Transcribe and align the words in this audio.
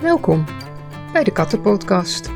Welkom 0.00 0.44
bij 1.12 1.24
de 1.24 1.32
Kattenpodcast. 1.32 2.30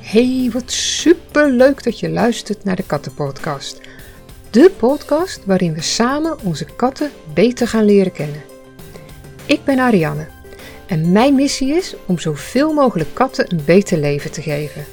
Hey, 0.00 0.50
wat 0.52 0.70
super 0.72 1.50
leuk 1.50 1.82
dat 1.82 2.00
je 2.00 2.10
luistert 2.10 2.64
naar 2.64 2.76
de 2.76 2.82
Kattenpodcast. 2.86 3.80
De 4.50 4.70
podcast 4.78 5.44
waarin 5.44 5.74
we 5.74 5.80
samen 5.80 6.38
onze 6.44 6.64
katten 6.64 7.10
beter 7.34 7.68
gaan 7.68 7.84
leren 7.84 8.12
kennen. 8.12 8.42
Ik 9.46 9.64
ben 9.64 9.78
Ariane 9.78 10.28
en 10.86 11.12
mijn 11.12 11.34
missie 11.34 11.74
is 11.74 11.94
om 12.06 12.18
zoveel 12.18 12.72
mogelijk 12.72 13.14
katten 13.14 13.52
een 13.52 13.64
beter 13.64 13.98
leven 13.98 14.32
te 14.32 14.42
geven. 14.42 14.84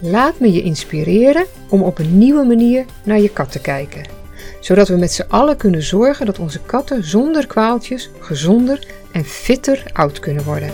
Laat 0.00 0.40
me 0.40 0.52
je 0.52 0.62
inspireren 0.62 1.46
om 1.68 1.82
op 1.82 1.98
een 1.98 2.18
nieuwe 2.18 2.44
manier 2.44 2.84
naar 3.04 3.20
je 3.20 3.30
kat 3.32 3.52
te 3.52 3.60
kijken 3.60 4.18
zodat 4.60 4.88
we 4.88 4.96
met 4.96 5.12
z'n 5.12 5.26
allen 5.28 5.56
kunnen 5.56 5.82
zorgen 5.82 6.26
dat 6.26 6.38
onze 6.38 6.60
katten 6.60 7.04
zonder 7.04 7.46
kwaaltjes 7.46 8.10
gezonder 8.20 8.86
en 9.12 9.24
fitter 9.24 9.90
oud 9.92 10.18
kunnen 10.18 10.44
worden. 10.44 10.72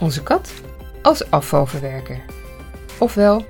Onze 0.00 0.22
kat 0.22 0.52
als 1.02 1.30
afvalverwerker, 1.30 2.20
ofwel 2.98 3.44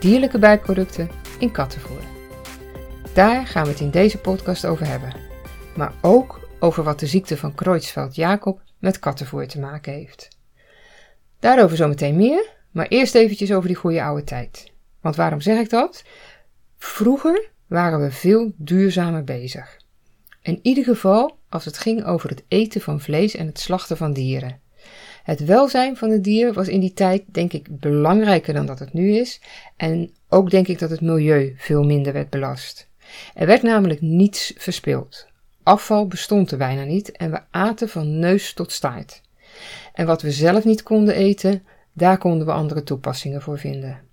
dierlijke 0.00 0.38
bijproducten 0.38 1.10
in 1.38 1.50
kattenvoer. 1.50 2.00
Daar 3.12 3.46
gaan 3.46 3.64
we 3.64 3.70
het 3.70 3.80
in 3.80 3.90
deze 3.90 4.18
podcast 4.18 4.66
over 4.66 4.86
hebben, 4.86 5.12
maar 5.76 5.92
ook 6.00 6.48
over 6.60 6.82
wat 6.82 7.00
de 7.00 7.06
ziekte 7.06 7.36
van 7.36 7.54
Creutzfeldt-Jakob 7.54 8.60
met 8.78 8.98
kattenvoer 8.98 9.46
te 9.46 9.60
maken 9.60 9.92
heeft. 9.92 10.28
Daarover 11.40 11.76
zometeen 11.76 12.16
meer, 12.16 12.50
maar 12.70 12.86
eerst 12.86 13.14
eventjes 13.14 13.52
over 13.52 13.68
die 13.68 13.76
goede 13.76 14.02
oude 14.02 14.24
tijd. 14.24 14.74
Want 15.06 15.18
waarom 15.18 15.40
zeg 15.40 15.58
ik 15.58 15.70
dat? 15.70 16.04
Vroeger 16.78 17.50
waren 17.66 18.00
we 18.00 18.10
veel 18.10 18.52
duurzamer 18.56 19.24
bezig. 19.24 19.76
In 20.42 20.58
ieder 20.62 20.84
geval 20.84 21.38
als 21.48 21.64
het 21.64 21.78
ging 21.78 22.04
over 22.04 22.28
het 22.28 22.44
eten 22.48 22.80
van 22.80 23.00
vlees 23.00 23.36
en 23.36 23.46
het 23.46 23.58
slachten 23.58 23.96
van 23.96 24.12
dieren. 24.12 24.60
Het 25.22 25.44
welzijn 25.44 25.96
van 25.96 26.10
het 26.10 26.24
dier 26.24 26.52
was 26.52 26.68
in 26.68 26.80
die 26.80 26.92
tijd, 26.92 27.22
denk 27.26 27.52
ik, 27.52 27.80
belangrijker 27.80 28.54
dan 28.54 28.66
dat 28.66 28.78
het 28.78 28.92
nu 28.92 29.16
is. 29.16 29.40
En 29.76 30.10
ook 30.28 30.50
denk 30.50 30.68
ik 30.68 30.78
dat 30.78 30.90
het 30.90 31.00
milieu 31.00 31.54
veel 31.56 31.82
minder 31.84 32.12
werd 32.12 32.30
belast. 32.30 32.88
Er 33.34 33.46
werd 33.46 33.62
namelijk 33.62 34.00
niets 34.00 34.52
verspild. 34.56 35.26
Afval 35.62 36.06
bestond 36.06 36.50
er 36.50 36.58
bijna 36.58 36.84
niet 36.84 37.12
en 37.12 37.30
we 37.30 37.40
aten 37.50 37.88
van 37.88 38.18
neus 38.18 38.52
tot 38.52 38.72
staart. 38.72 39.20
En 39.92 40.06
wat 40.06 40.22
we 40.22 40.30
zelf 40.30 40.64
niet 40.64 40.82
konden 40.82 41.14
eten, 41.14 41.64
daar 41.92 42.18
konden 42.18 42.46
we 42.46 42.52
andere 42.52 42.82
toepassingen 42.82 43.42
voor 43.42 43.58
vinden. 43.58 44.05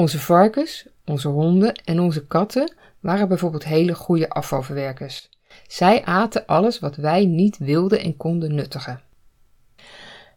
Onze 0.00 0.18
varkens, 0.18 0.86
onze 1.04 1.28
honden 1.28 1.74
en 1.74 2.00
onze 2.00 2.26
katten 2.26 2.74
waren 3.00 3.28
bijvoorbeeld 3.28 3.64
hele 3.64 3.94
goede 3.94 4.28
afvalverwerkers. 4.28 5.28
Zij 5.66 6.04
aten 6.04 6.46
alles 6.46 6.78
wat 6.78 6.96
wij 6.96 7.24
niet 7.24 7.58
wilden 7.58 8.00
en 8.00 8.16
konden 8.16 8.54
nuttigen. 8.54 9.02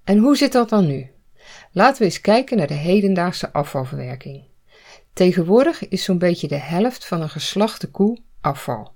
En 0.04 0.18
hoe 0.18 0.38
zit 0.38 0.52
dat 0.52 0.70
dan 0.70 0.88
nu? 0.88 1.12
Laten 1.72 2.00
we 2.00 2.06
eens 2.06 2.22
kijken 2.22 2.58
naar 2.58 2.68
de 2.68 2.74
hedendaagse 2.74 3.54
afvalverwerking. 3.54 4.44
Tegenwoordig 5.14 5.88
is 5.88 6.04
zo'n 6.04 6.18
beetje 6.18 6.48
de 6.48 6.60
helft 6.60 7.06
van 7.06 7.22
een 7.22 7.30
geslachte 7.30 7.92
koe 7.92 8.18
afval. 8.42 8.94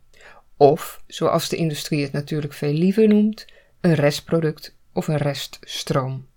Of, 0.57 1.03
zoals 1.07 1.49
de 1.49 1.55
industrie 1.55 2.03
het 2.03 2.11
natuurlijk 2.11 2.53
veel 2.53 2.73
liever 2.73 3.07
noemt, 3.07 3.45
een 3.81 3.95
restproduct 3.95 4.75
of 4.93 5.07
een 5.07 5.17
reststroom. 5.17 6.27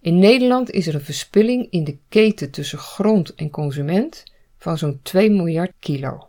In 0.00 0.18
Nederland 0.18 0.70
is 0.70 0.86
er 0.86 0.94
een 0.94 1.00
verspilling 1.00 1.70
in 1.70 1.84
de 1.84 1.98
keten 2.08 2.50
tussen 2.50 2.78
grond 2.78 3.34
en 3.34 3.50
consument 3.50 4.24
van 4.58 4.78
zo'n 4.78 5.00
2 5.02 5.30
miljard 5.30 5.72
kilo. 5.78 6.28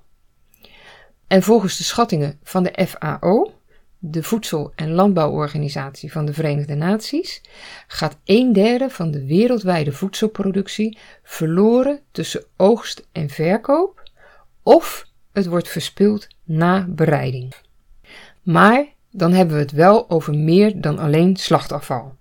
En 1.28 1.44
volgens 1.44 1.78
de 1.78 1.84
schattingen 1.84 2.40
van 2.44 2.64
de 2.64 2.86
FAO, 2.88 3.54
de 4.00 4.24
Voedsel- 4.24 4.72
en 4.76 4.92
Landbouworganisatie 4.92 6.12
van 6.12 6.26
de 6.26 6.34
Verenigde 6.34 6.76
Naties, 6.76 7.42
gaat 7.88 8.18
een 8.26 8.54
derde 8.54 8.90
van 8.90 9.12
de 9.12 9.26
wereldwijde 9.26 9.92
voedselproductie 9.92 10.98
verloren 11.24 12.00
tussen 12.12 12.44
oogst 12.58 13.08
en 13.12 13.30
verkoop, 13.30 14.04
of 14.64 15.08
het 15.32 15.46
wordt 15.46 15.68
verspild 15.68 16.28
na 16.44 16.86
bereiding. 16.90 17.54
Maar 18.42 18.86
dan 19.12 19.34
hebben 19.34 19.56
we 19.56 19.62
het 19.62 19.72
wel 19.72 20.10
over 20.10 20.38
meer 20.38 20.82
dan 20.82 21.00
alleen 21.00 21.36
slachtafval. 21.36 22.20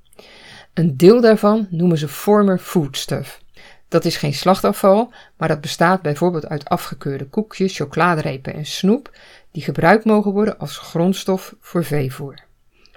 Een 0.74 0.96
deel 0.96 1.20
daarvan 1.20 1.66
noemen 1.70 1.98
ze 1.98 2.08
former 2.08 2.58
foodstuff. 2.58 3.42
Dat 3.88 4.04
is 4.04 4.16
geen 4.16 4.34
slachtafval, 4.34 5.12
maar 5.36 5.48
dat 5.48 5.60
bestaat 5.60 6.02
bijvoorbeeld 6.02 6.46
uit 6.46 6.68
afgekeurde 6.68 7.26
koekjes, 7.26 7.76
chocoladerepen 7.76 8.54
en 8.54 8.66
snoep, 8.66 9.16
die 9.50 9.62
gebruikt 9.62 10.04
mogen 10.04 10.32
worden 10.32 10.58
als 10.58 10.78
grondstof 10.78 11.54
voor 11.60 11.84
veevoer. 11.84 12.34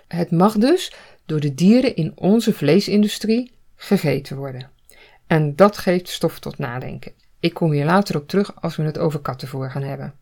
Het 0.08 0.32
mag 0.32 0.58
dus 0.58 0.94
door 1.26 1.40
de 1.40 1.54
dieren 1.54 1.96
in 1.96 2.12
onze 2.16 2.54
vleesindustrie 2.54 3.52
gegeten 3.76 4.38
worden. 4.38 4.70
En 5.28 5.56
dat 5.56 5.78
geeft 5.78 6.10
stof 6.10 6.40
tot 6.40 6.58
nadenken. 6.58 7.12
Ik 7.40 7.54
kom 7.54 7.72
hier 7.72 7.86
later 7.86 8.16
op 8.16 8.28
terug 8.28 8.62
als 8.62 8.76
we 8.76 8.84
het 8.84 8.98
over 8.98 9.20
kattenvoer 9.20 9.72
gaan 9.72 9.84
hebben. 9.84 10.14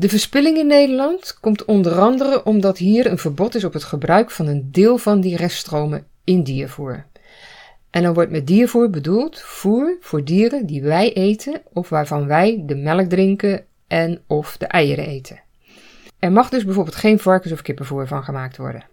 De 0.00 0.08
verspilling 0.08 0.58
in 0.58 0.66
Nederland 0.66 1.38
komt 1.40 1.64
onder 1.64 1.98
andere 1.98 2.44
omdat 2.44 2.78
hier 2.78 3.06
een 3.06 3.18
verbod 3.18 3.54
is 3.54 3.64
op 3.64 3.72
het 3.72 3.84
gebruik 3.84 4.30
van 4.30 4.46
een 4.46 4.68
deel 4.72 4.98
van 4.98 5.20
die 5.20 5.36
reststromen 5.36 6.06
in 6.24 6.42
diervoer. 6.42 7.06
En 7.90 8.02
dan 8.02 8.14
wordt 8.14 8.30
met 8.30 8.46
diervoer 8.46 8.90
bedoeld 8.90 9.40
voer 9.40 9.96
voor 10.00 10.24
dieren 10.24 10.66
die 10.66 10.82
wij 10.82 11.12
eten 11.12 11.62
of 11.72 11.88
waarvan 11.88 12.26
wij 12.26 12.62
de 12.66 12.74
melk 12.74 13.08
drinken 13.08 13.64
en 13.86 14.20
of 14.26 14.56
de 14.56 14.66
eieren 14.66 15.06
eten. 15.06 15.40
Er 16.18 16.32
mag 16.32 16.48
dus 16.48 16.64
bijvoorbeeld 16.64 16.96
geen 16.96 17.18
varkens- 17.18 17.52
of 17.52 17.62
kippenvoer 17.62 18.06
van 18.06 18.24
gemaakt 18.24 18.56
worden. 18.56 18.84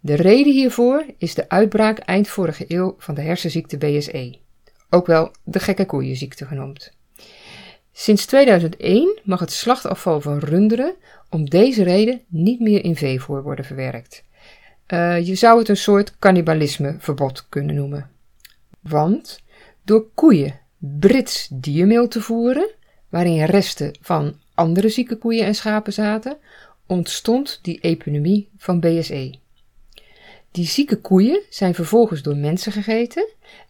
De 0.00 0.14
reden 0.14 0.52
hiervoor 0.52 1.04
is 1.18 1.34
de 1.34 1.48
uitbraak 1.48 1.98
eind 1.98 2.28
vorige 2.28 2.64
eeuw 2.68 2.94
van 2.98 3.14
de 3.14 3.22
hersenziekte 3.22 3.78
BSE, 3.78 4.38
ook 4.88 5.06
wel 5.06 5.30
de 5.44 5.58
gekke 5.58 5.86
koeienziekte 5.86 6.46
genoemd. 6.46 6.98
Sinds 7.92 8.26
2001 8.26 9.20
mag 9.24 9.40
het 9.40 9.52
slachtafval 9.52 10.20
van 10.20 10.38
runderen 10.38 10.94
om 11.28 11.48
deze 11.48 11.82
reden 11.82 12.20
niet 12.28 12.60
meer 12.60 12.84
in 12.84 12.96
veevoer 12.96 13.42
worden 13.42 13.64
verwerkt. 13.64 14.24
Uh, 14.88 15.26
je 15.26 15.34
zou 15.34 15.58
het 15.58 15.68
een 15.68 15.76
soort 15.76 16.18
cannibalismeverbod 16.18 17.48
kunnen 17.48 17.74
noemen. 17.74 18.10
Want 18.80 19.42
door 19.84 20.06
koeien 20.14 20.60
Brits 20.78 21.48
diermeel 21.52 22.08
te 22.08 22.20
voeren, 22.20 22.70
waarin 23.08 23.44
resten 23.44 23.96
van 24.00 24.34
andere 24.54 24.88
zieke 24.88 25.16
koeien 25.16 25.46
en 25.46 25.54
schapen 25.54 25.92
zaten, 25.92 26.36
ontstond 26.86 27.58
die 27.62 27.80
epidemie 27.80 28.48
van 28.56 28.80
BSE. 28.80 29.34
Die 30.50 30.66
zieke 30.66 30.96
koeien 30.96 31.42
zijn 31.50 31.74
vervolgens 31.74 32.22
door 32.22 32.36
mensen 32.36 32.72
gegeten 32.72 33.28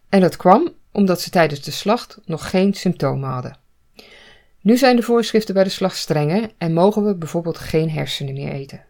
en 0.09 0.21
dat 0.21 0.37
kwam 0.37 0.73
omdat 0.93 1.21
ze 1.21 1.31
tijdens 1.31 1.63
de 1.63 1.71
slacht 1.71 2.19
nog 2.25 2.51
geen 2.51 2.75
symptomen 2.75 3.29
hadden. 3.29 3.59
Nu 4.62 4.76
zijn 4.76 4.97
de 4.97 5.03
voorschriften 5.03 5.54
bij 5.54 5.65
de 5.65 5.71
slacht 5.71 5.97
strenger 5.97 6.50
en 6.59 6.72
mogen 6.72 7.04
we 7.04 7.15
bijvoorbeeld 7.15 7.59
geen 7.59 7.91
hersenen 7.91 8.34
meer 8.34 8.53
eten. 8.53 8.84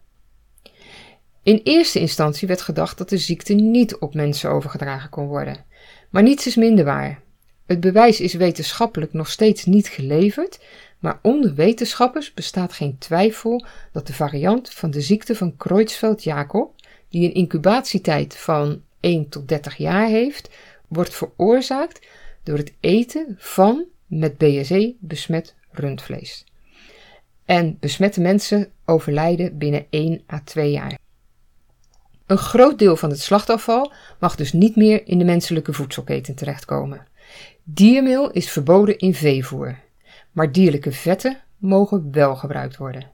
In 1.43 1.61
eerste 1.65 2.01
instantie 2.01 2.49
werd 2.49 2.61
gedacht 2.61 2.99
dat 2.99 3.09
de 3.09 3.19
ziekte 3.19 3.55
niet 3.55 3.99
op 3.99 4.15
mensen 4.15 4.51
overgedragen 4.51 5.11
kon 5.11 5.27
worden. 5.27 5.65
Maar 6.11 6.23
niets 6.23 6.47
is 6.47 6.57
minder 6.57 6.85
waar. 6.85 7.23
Het 7.67 7.81
bewijs 7.81 8.21
is 8.21 8.35
wetenschappelijk 8.35 9.13
nog 9.13 9.31
steeds 9.31 9.65
niet 9.65 9.89
geleverd, 9.89 10.61
maar 10.99 11.19
onder 11.23 11.55
wetenschappers 11.55 12.35
bestaat 12.35 12.73
geen 12.73 12.99
twijfel 12.99 13.65
dat 13.93 14.07
de 14.07 14.13
variant 14.13 14.71
van 14.71 14.91
de 14.91 15.01
ziekte 15.01 15.35
van 15.35 15.57
Creutzfeldt-Jakob, 15.57 16.75
die 17.09 17.25
een 17.25 17.35
incubatietijd 17.35 18.37
van 18.37 18.83
1 19.01 19.29
tot 19.29 19.49
30 19.49 19.77
jaar 19.77 20.07
heeft, 20.07 20.51
wordt 20.89 21.15
veroorzaakt 21.15 22.07
door 22.43 22.57
het 22.57 22.73
eten 22.81 23.35
van 23.39 23.85
met 24.07 24.39
BSE 24.39 24.95
besmet 24.99 25.55
rundvlees. 25.73 26.45
En 27.45 27.77
besmette 27.81 28.21
mensen 28.21 28.73
overlijden 28.85 29.59
binnen 29.59 29.87
1 29.91 30.23
à 30.33 30.41
2 30.45 30.71
jaar. 30.71 30.99
Een 32.27 32.39
groot 32.39 32.79
deel 32.79 32.97
van 32.97 33.11
het 33.11 33.21
slachtafval 33.21 33.93
mag 34.19 34.37
dus 34.37 34.53
niet 34.53 34.77
meer 34.77 35.07
in 35.07 35.19
de 35.19 35.25
menselijke 35.25 35.73
voedselketen 35.73 36.35
terechtkomen. 36.35 37.07
Diermeel 37.63 38.31
is 38.31 38.51
verboden 38.51 38.99
in 38.99 39.15
veevoer, 39.15 39.79
maar 40.33 40.53
dierlijke 40.53 40.93
vetten 40.93 41.43
mogen 41.57 42.13
wel 42.13 42.37
gebruikt 42.37 42.77
worden. 42.77 43.11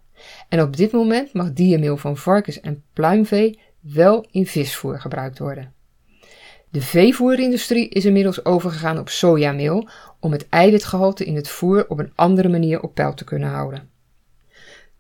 En 0.49 0.63
op 0.63 0.77
dit 0.77 0.93
moment 0.93 1.33
mag 1.33 1.53
diermeel 1.53 1.97
van 1.97 2.17
varkens 2.17 2.61
en 2.61 2.83
pluimvee 2.93 3.61
wel 3.81 4.27
in 4.31 4.47
visvoer 4.47 5.01
gebruikt 5.01 5.39
worden. 5.39 5.73
De 6.77 6.83
veevoerindustrie 6.83 7.89
is 7.89 8.05
inmiddels 8.05 8.45
overgegaan 8.45 8.99
op 8.99 9.09
sojameel 9.09 9.89
om 10.21 10.33
het 10.33 10.49
eiwitgehalte 10.49 11.25
in 11.25 11.37
het 11.37 11.49
voer 11.49 11.89
op 11.89 11.99
een 11.99 12.13
andere 12.15 12.49
manier 12.49 12.83
op 12.83 12.95
peil 12.95 13.15
te 13.15 13.25
kunnen 13.25 13.49
houden. 13.49 13.89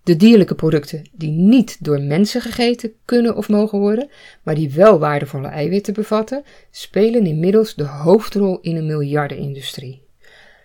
De 0.02 0.16
dierlijke 0.16 0.54
producten 0.54 1.08
die 1.12 1.30
niet 1.30 1.84
door 1.84 2.00
mensen 2.00 2.40
gegeten 2.40 2.92
kunnen 3.04 3.36
of 3.36 3.48
mogen 3.48 3.78
worden, 3.78 4.10
maar 4.42 4.54
die 4.54 4.70
wel 4.70 4.98
waardevolle 4.98 5.48
eiwitten 5.48 5.94
bevatten, 5.94 6.44
spelen 6.70 7.26
inmiddels 7.26 7.74
de 7.74 7.86
hoofdrol 7.86 8.60
in 8.60 8.76
een 8.76 8.86
miljardenindustrie. 8.86 10.02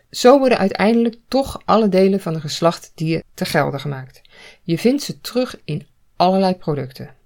Zo 0.10 0.40
worden 0.40 0.58
uiteindelijk 0.58 1.16
toch 1.28 1.62
alle 1.66 1.90
delen 1.90 2.20
van 2.20 2.34
een 2.34 2.42
geslacht 2.42 2.92
dier 2.96 3.24
te 3.34 3.46
gelden 3.46 3.80
gemaakt. 3.80 4.22
Je 4.64 4.78
vindt 4.78 5.04
ze 5.04 5.22
terug 5.22 5.62
in 5.64 5.88
allerlei 6.16 6.56
producten. 6.56 7.20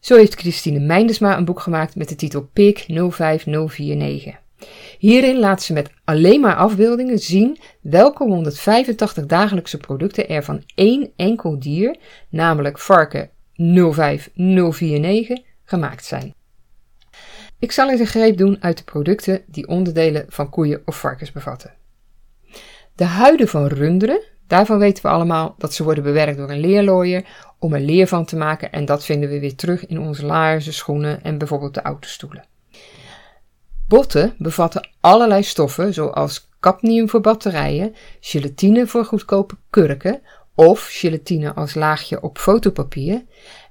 Zo 0.00 0.16
heeft 0.16 0.34
Christine 0.34 0.78
Meindersma 0.78 1.36
een 1.36 1.44
boek 1.44 1.60
gemaakt 1.60 1.96
met 1.96 2.08
de 2.08 2.14
titel 2.14 2.50
PIC 2.52 2.78
05049. 2.88 4.34
Hierin 4.98 5.38
laat 5.38 5.62
ze 5.62 5.72
met 5.72 5.90
alleen 6.04 6.40
maar 6.40 6.56
afbeeldingen 6.56 7.18
zien 7.18 7.58
welke 7.80 8.24
185 8.24 9.26
dagelijkse 9.26 9.76
producten 9.76 10.28
er 10.28 10.44
van 10.44 10.62
één 10.74 11.12
enkel 11.16 11.58
dier, 11.58 11.96
namelijk 12.28 12.78
varken 12.78 13.30
05049, 13.54 15.38
gemaakt 15.64 16.04
zijn. 16.04 16.34
Ik 17.58 17.72
zal 17.72 17.90
eens 17.90 18.00
een 18.00 18.06
greep 18.06 18.36
doen 18.36 18.56
uit 18.60 18.78
de 18.78 18.84
producten 18.84 19.42
die 19.46 19.68
onderdelen 19.68 20.24
van 20.28 20.50
koeien 20.50 20.82
of 20.84 20.98
varkens 20.98 21.32
bevatten. 21.32 21.74
De 22.94 23.04
huiden 23.04 23.48
van 23.48 23.66
runderen, 23.66 24.22
daarvan 24.48 24.78
weten 24.78 25.02
we 25.02 25.08
allemaal 25.08 25.54
dat 25.58 25.74
ze 25.74 25.84
worden 25.84 26.04
bewerkt 26.04 26.36
door 26.36 26.50
een 26.50 26.60
leerlooier 26.60 27.24
om 27.58 27.74
er 27.74 27.80
leer 27.80 28.06
van 28.06 28.24
te 28.24 28.36
maken 28.36 28.72
en 28.72 28.84
dat 28.84 29.04
vinden 29.04 29.28
we 29.28 29.40
weer 29.40 29.54
terug 29.54 29.86
in 29.86 30.00
onze 30.00 30.26
laarzen, 30.26 30.72
schoenen 30.72 31.22
en 31.22 31.38
bijvoorbeeld 31.38 31.74
de 31.74 31.82
autostoelen. 31.82 32.44
Botten 33.88 34.34
bevatten 34.38 34.88
allerlei 35.00 35.42
stoffen 35.42 35.94
zoals 35.94 36.48
cadmium 36.60 37.08
voor 37.08 37.20
batterijen, 37.20 37.94
gelatine 38.20 38.86
voor 38.86 39.04
goedkope 39.04 39.54
kurken 39.70 40.20
of 40.54 40.88
gelatine 40.90 41.54
als 41.54 41.74
laagje 41.74 42.22
op 42.22 42.38
fotopapier 42.38 43.24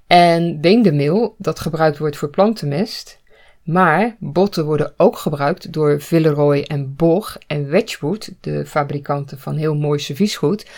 en 0.08 0.62
beendemeel 0.62 1.36
dat 1.38 1.60
gebruikt 1.60 1.98
wordt 1.98 2.18
voor 2.18 2.30
plantenmest. 2.30 3.20
Maar 3.68 4.16
botten 4.20 4.66
worden 4.66 4.94
ook 4.98 5.18
gebruikt 5.18 5.74
door 5.74 6.02
Villeroy 6.02 6.62
en 6.62 6.96
Boch 6.96 7.38
en 7.48 7.70
Wedgwood, 7.70 8.32
de 8.42 8.66
fabrikanten 8.66 9.40
van 9.40 9.56
heel 9.56 9.76
mooi 9.76 10.00
serviesgoed. 10.00 10.70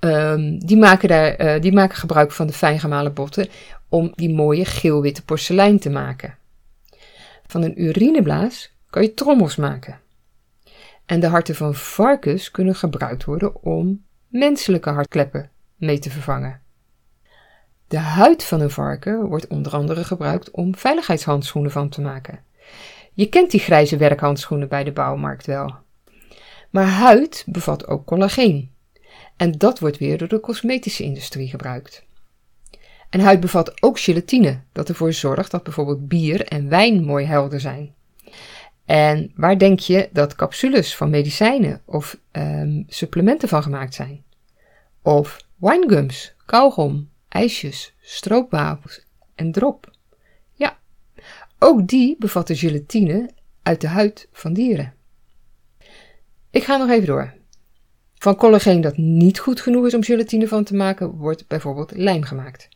Um, 0.00 0.58
die, 0.58 0.76
maken 0.76 1.08
daar, 1.08 1.40
uh, 1.40 1.60
die 1.60 1.72
maken 1.72 1.96
gebruik 1.96 2.32
van 2.32 2.46
de 2.46 2.52
fijngemalen 2.52 3.14
botten 3.14 3.48
om 3.88 4.12
die 4.14 4.34
mooie 4.34 4.64
geel-witte 4.64 5.24
porselein 5.24 5.78
te 5.78 5.90
maken. 5.90 6.36
Van 7.46 7.62
een 7.62 7.82
urineblaas 7.82 8.72
kan 8.90 9.02
je 9.02 9.14
trommels 9.14 9.56
maken. 9.56 10.00
En 11.06 11.20
de 11.20 11.26
harten 11.26 11.54
van 11.54 11.74
varkens 11.74 12.50
kunnen 12.50 12.74
gebruikt 12.74 13.24
worden 13.24 13.62
om 13.62 14.04
menselijke 14.28 14.90
hartkleppen 14.90 15.50
mee 15.76 15.98
te 15.98 16.10
vervangen. 16.10 16.61
De 17.92 17.98
huid 17.98 18.44
van 18.44 18.60
een 18.60 18.70
varken 18.70 19.26
wordt 19.26 19.46
onder 19.46 19.72
andere 19.72 20.04
gebruikt 20.04 20.50
om 20.50 20.76
veiligheidshandschoenen 20.76 21.70
van 21.70 21.88
te 21.88 22.00
maken. 22.00 22.40
Je 23.12 23.28
kent 23.28 23.50
die 23.50 23.60
grijze 23.60 23.96
werkhandschoenen 23.96 24.68
bij 24.68 24.84
de 24.84 24.92
bouwmarkt 24.92 25.46
wel. 25.46 25.74
Maar 26.70 26.86
huid 26.86 27.44
bevat 27.46 27.86
ook 27.86 28.06
collageen. 28.06 28.70
En 29.36 29.52
dat 29.52 29.78
wordt 29.78 29.98
weer 29.98 30.18
door 30.18 30.28
de 30.28 30.40
cosmetische 30.40 31.02
industrie 31.02 31.48
gebruikt. 31.48 32.04
En 33.10 33.20
huid 33.20 33.40
bevat 33.40 33.82
ook 33.82 33.98
gelatine, 33.98 34.60
dat 34.72 34.88
ervoor 34.88 35.12
zorgt 35.12 35.50
dat 35.50 35.62
bijvoorbeeld 35.62 36.08
bier 36.08 36.46
en 36.46 36.68
wijn 36.68 37.04
mooi 37.04 37.26
helder 37.26 37.60
zijn. 37.60 37.94
En 38.84 39.32
waar 39.36 39.58
denk 39.58 39.78
je 39.78 40.08
dat 40.12 40.34
capsules 40.34 40.96
van 40.96 41.10
medicijnen 41.10 41.80
of 41.84 42.18
um, 42.32 42.84
supplementen 42.88 43.48
van 43.48 43.62
gemaakt 43.62 43.94
zijn? 43.94 44.22
Of 45.02 45.36
winegums, 45.56 46.34
kauwgom, 46.46 47.10
ijsjes, 47.32 47.94
stroopwafels 48.00 49.04
en 49.34 49.52
drop. 49.52 49.90
Ja, 50.52 50.78
ook 51.58 51.86
die 51.86 52.16
bevatten 52.18 52.56
gelatine 52.56 53.30
uit 53.62 53.80
de 53.80 53.88
huid 53.88 54.28
van 54.32 54.52
dieren. 54.52 54.94
Ik 56.50 56.64
ga 56.64 56.76
nog 56.76 56.90
even 56.90 57.06
door. 57.06 57.34
Van 58.14 58.36
collageen 58.36 58.80
dat 58.80 58.96
niet 58.96 59.38
goed 59.38 59.60
genoeg 59.60 59.86
is 59.86 59.94
om 59.94 60.02
gelatine 60.02 60.48
van 60.48 60.64
te 60.64 60.74
maken, 60.74 61.10
wordt 61.10 61.48
bijvoorbeeld 61.48 61.92
lijm 61.96 62.22
gemaakt. 62.22 62.68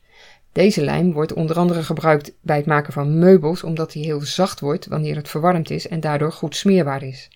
Deze 0.52 0.84
lijm 0.84 1.12
wordt 1.12 1.32
onder 1.32 1.56
andere 1.56 1.82
gebruikt 1.82 2.32
bij 2.40 2.56
het 2.56 2.66
maken 2.66 2.92
van 2.92 3.18
meubels, 3.18 3.62
omdat 3.62 3.92
hij 3.92 4.02
heel 4.02 4.20
zacht 4.20 4.60
wordt 4.60 4.86
wanneer 4.86 5.16
het 5.16 5.28
verwarmd 5.28 5.70
is 5.70 5.88
en 5.88 6.00
daardoor 6.00 6.32
goed 6.32 6.56
smeerbaar 6.56 7.02
is. 7.02 7.28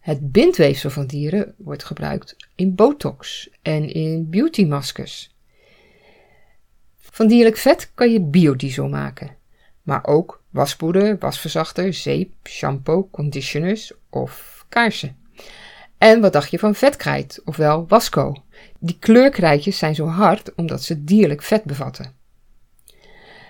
Het 0.00 0.32
bindweefsel 0.32 0.90
van 0.90 1.06
dieren 1.06 1.54
wordt 1.56 1.84
gebruikt 1.84 2.36
in 2.54 2.74
botox 2.74 3.48
en 3.62 3.92
in 3.92 4.30
beautymaskers. 4.30 5.33
Van 7.14 7.26
dierlijk 7.26 7.56
vet 7.56 7.90
kan 7.94 8.12
je 8.12 8.20
biodiesel 8.20 8.88
maken, 8.88 9.36
maar 9.82 10.06
ook 10.06 10.42
waspoeder, 10.50 11.18
wasverzachter, 11.18 11.92
zeep, 11.92 12.32
shampoo, 12.48 13.08
conditioners 13.10 13.92
of 14.10 14.64
kaarsen. 14.68 15.16
En 15.98 16.20
wat 16.20 16.32
dacht 16.32 16.50
je 16.50 16.58
van 16.58 16.74
vetkrijt, 16.74 17.40
ofwel 17.44 17.86
wasco? 17.88 18.32
Die 18.78 18.96
kleurkrijtjes 18.98 19.78
zijn 19.78 19.94
zo 19.94 20.06
hard 20.06 20.54
omdat 20.54 20.82
ze 20.82 21.04
dierlijk 21.04 21.42
vet 21.42 21.64
bevatten. 21.64 22.12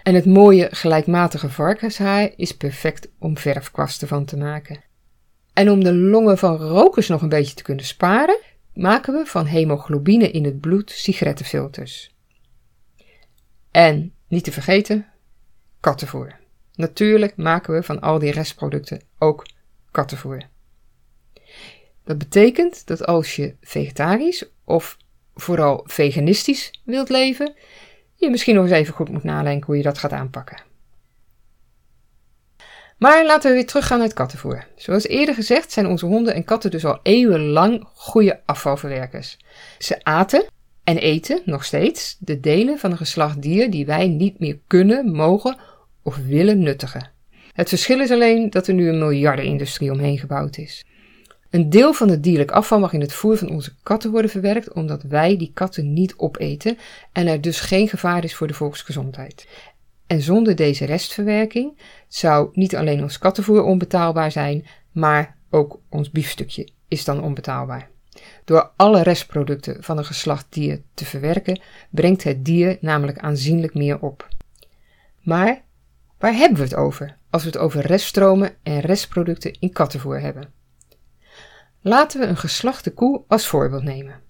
En 0.03 0.15
het 0.15 0.27
mooie 0.27 0.69
gelijkmatige 0.71 1.51
varkenshaar 1.51 2.33
is 2.37 2.57
perfect 2.57 3.09
om 3.19 3.39
verfkwasten 3.39 4.09
van 4.09 4.25
te 4.25 4.37
maken. 4.37 4.81
En 5.53 5.71
om 5.71 5.85
de 5.85 5.95
longen 5.95 6.39
van 6.39 6.57
rokers 6.57 7.09
nog 7.09 7.23
een 7.23 7.29
beetje 7.29 7.55
te 7.55 7.63
kunnen 7.63 7.85
sparen, 7.85 8.39
maken 8.75 9.15
we 9.15 9.27
van 9.27 9.47
hemoglobine 9.47 10.31
in 10.31 10.45
het 10.45 10.61
bloed 10.61 10.91
sigarettenfilters. 10.91 12.14
En 13.75 14.13
niet 14.29 14.45
te 14.45 14.53
vergeten, 14.53 15.07
kattenvoer. 15.81 16.37
Natuurlijk 16.75 17.37
maken 17.37 17.75
we 17.75 17.83
van 17.83 18.01
al 18.01 18.19
die 18.19 18.33
restproducten 18.33 19.03
ook 19.19 19.47
kattenvoer. 19.91 20.43
Dat 22.05 22.19
betekent 22.19 22.87
dat 22.87 23.07
als 23.07 23.37
je 23.37 23.55
vegetarisch 23.61 24.45
of 24.65 24.97
vooral 25.35 25.83
veganistisch 25.87 26.81
wilt 26.85 27.09
leven, 27.09 27.55
je 28.15 28.31
misschien 28.31 28.55
nog 28.55 28.65
eens 28.65 28.73
even 28.73 28.95
goed 28.95 29.09
moet 29.09 29.25
nadenken 29.25 29.67
hoe 29.67 29.77
je 29.77 29.83
dat 29.83 29.99
gaat 29.99 30.13
aanpakken. 30.13 30.63
Maar 32.99 33.25
laten 33.25 33.51
we 33.51 33.57
weer 33.57 33.67
teruggaan 33.67 33.99
naar 33.99 34.07
het 34.07 34.17
kattenvoer. 34.17 34.67
Zoals 34.77 35.07
eerder 35.07 35.35
gezegd 35.35 35.73
zijn 35.73 35.87
onze 35.87 36.07
honden 36.07 36.35
en 36.35 36.45
katten 36.45 36.71
dus 36.71 36.85
al 36.85 37.01
eeuwenlang 37.03 37.87
goede 37.95 38.41
afvalverwerkers. 38.45 39.37
Ze 39.79 40.05
aten 40.05 40.47
en 40.85 40.97
eten 40.97 41.43
nog 41.45 41.65
steeds 41.65 42.17
de 42.19 42.41
delen 42.41 42.79
van 42.79 42.91
een 42.91 42.97
geslacht 42.97 43.43
dier 43.43 43.71
die 43.71 43.87
wij 43.87 44.09
niet 44.09 44.39
meer 44.39 44.59
kunnen, 44.67 45.13
mogen 45.13 45.57
of 46.03 46.17
willen 46.17 46.59
nuttigen. 46.59 47.11
Het 47.53 47.69
verschil 47.69 48.01
is 48.01 48.11
alleen 48.11 48.51
dat 48.51 48.67
er 48.67 48.75
nu 48.75 48.89
een 48.89 48.99
miljardenindustrie 48.99 49.93
omheen 49.93 50.19
gebouwd 50.19 50.57
is. 50.57 50.85
Een 51.51 51.71
deel 51.71 51.93
van 51.93 52.09
het 52.09 52.23
dierlijk 52.23 52.51
afval 52.51 52.79
mag 52.79 52.93
in 52.93 53.01
het 53.01 53.13
voer 53.13 53.37
van 53.37 53.51
onze 53.51 53.73
katten 53.83 54.11
worden 54.11 54.31
verwerkt, 54.31 54.73
omdat 54.73 55.03
wij 55.03 55.37
die 55.37 55.51
katten 55.55 55.93
niet 55.93 56.15
opeten 56.17 56.79
en 57.13 57.27
er 57.27 57.41
dus 57.41 57.61
geen 57.61 57.89
gevaar 57.89 58.25
is 58.25 58.35
voor 58.35 58.47
de 58.47 58.55
volksgezondheid. 58.55 59.47
En 60.07 60.21
zonder 60.21 60.57
deze 60.57 60.85
restverwerking 60.85 61.79
zou 62.09 62.49
niet 62.53 62.77
alleen 62.77 63.03
ons 63.03 63.19
kattenvoer 63.19 63.63
onbetaalbaar 63.63 64.33
zijn, 64.33 64.67
maar 64.93 65.37
ook 65.51 65.81
ons 65.89 66.11
biefstukje 66.11 66.69
is 66.89 67.05
dan 67.05 67.23
onbetaalbaar. 67.23 67.93
Door 68.45 68.71
alle 68.77 69.03
restproducten 69.03 69.83
van 69.83 69.99
een 69.99 70.05
geslacht 70.05 70.47
dier 70.49 70.83
te 70.95 71.05
verwerken, 71.05 71.61
brengt 71.91 72.25
het 72.25 72.45
dier 72.45 72.79
namelijk 72.81 73.19
aanzienlijk 73.19 73.75
meer 73.75 74.01
op. 74.01 74.29
Maar 75.21 75.63
waar 76.19 76.35
hebben 76.35 76.59
we 76.59 76.65
het 76.65 76.75
over 76.75 77.17
als 77.31 77.43
we 77.43 77.49
het 77.49 77.59
over 77.59 77.87
reststromen 77.87 78.55
en 78.63 78.81
restproducten 78.81 79.57
in 79.61 79.73
kattenvoer 79.73 80.21
hebben? 80.21 80.53
Laten 81.81 82.21
we 82.21 82.27
een 82.27 82.37
geslachte 82.37 82.91
koe 82.91 83.23
als 83.29 83.47
voorbeeld 83.47 83.83
nemen. 83.83 84.23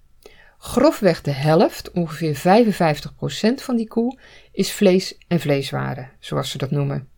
Grofweg 0.57 1.21
de 1.21 1.31
helft, 1.31 1.91
ongeveer 1.91 2.35
55% 2.35 3.53
van 3.55 3.75
die 3.75 3.87
koe, 3.87 4.19
is 4.51 4.71
vlees 4.71 5.17
en 5.27 5.39
vleeswaren, 5.39 6.11
zoals 6.19 6.49
ze 6.49 6.57
dat 6.57 6.71
noemen. 6.71 7.09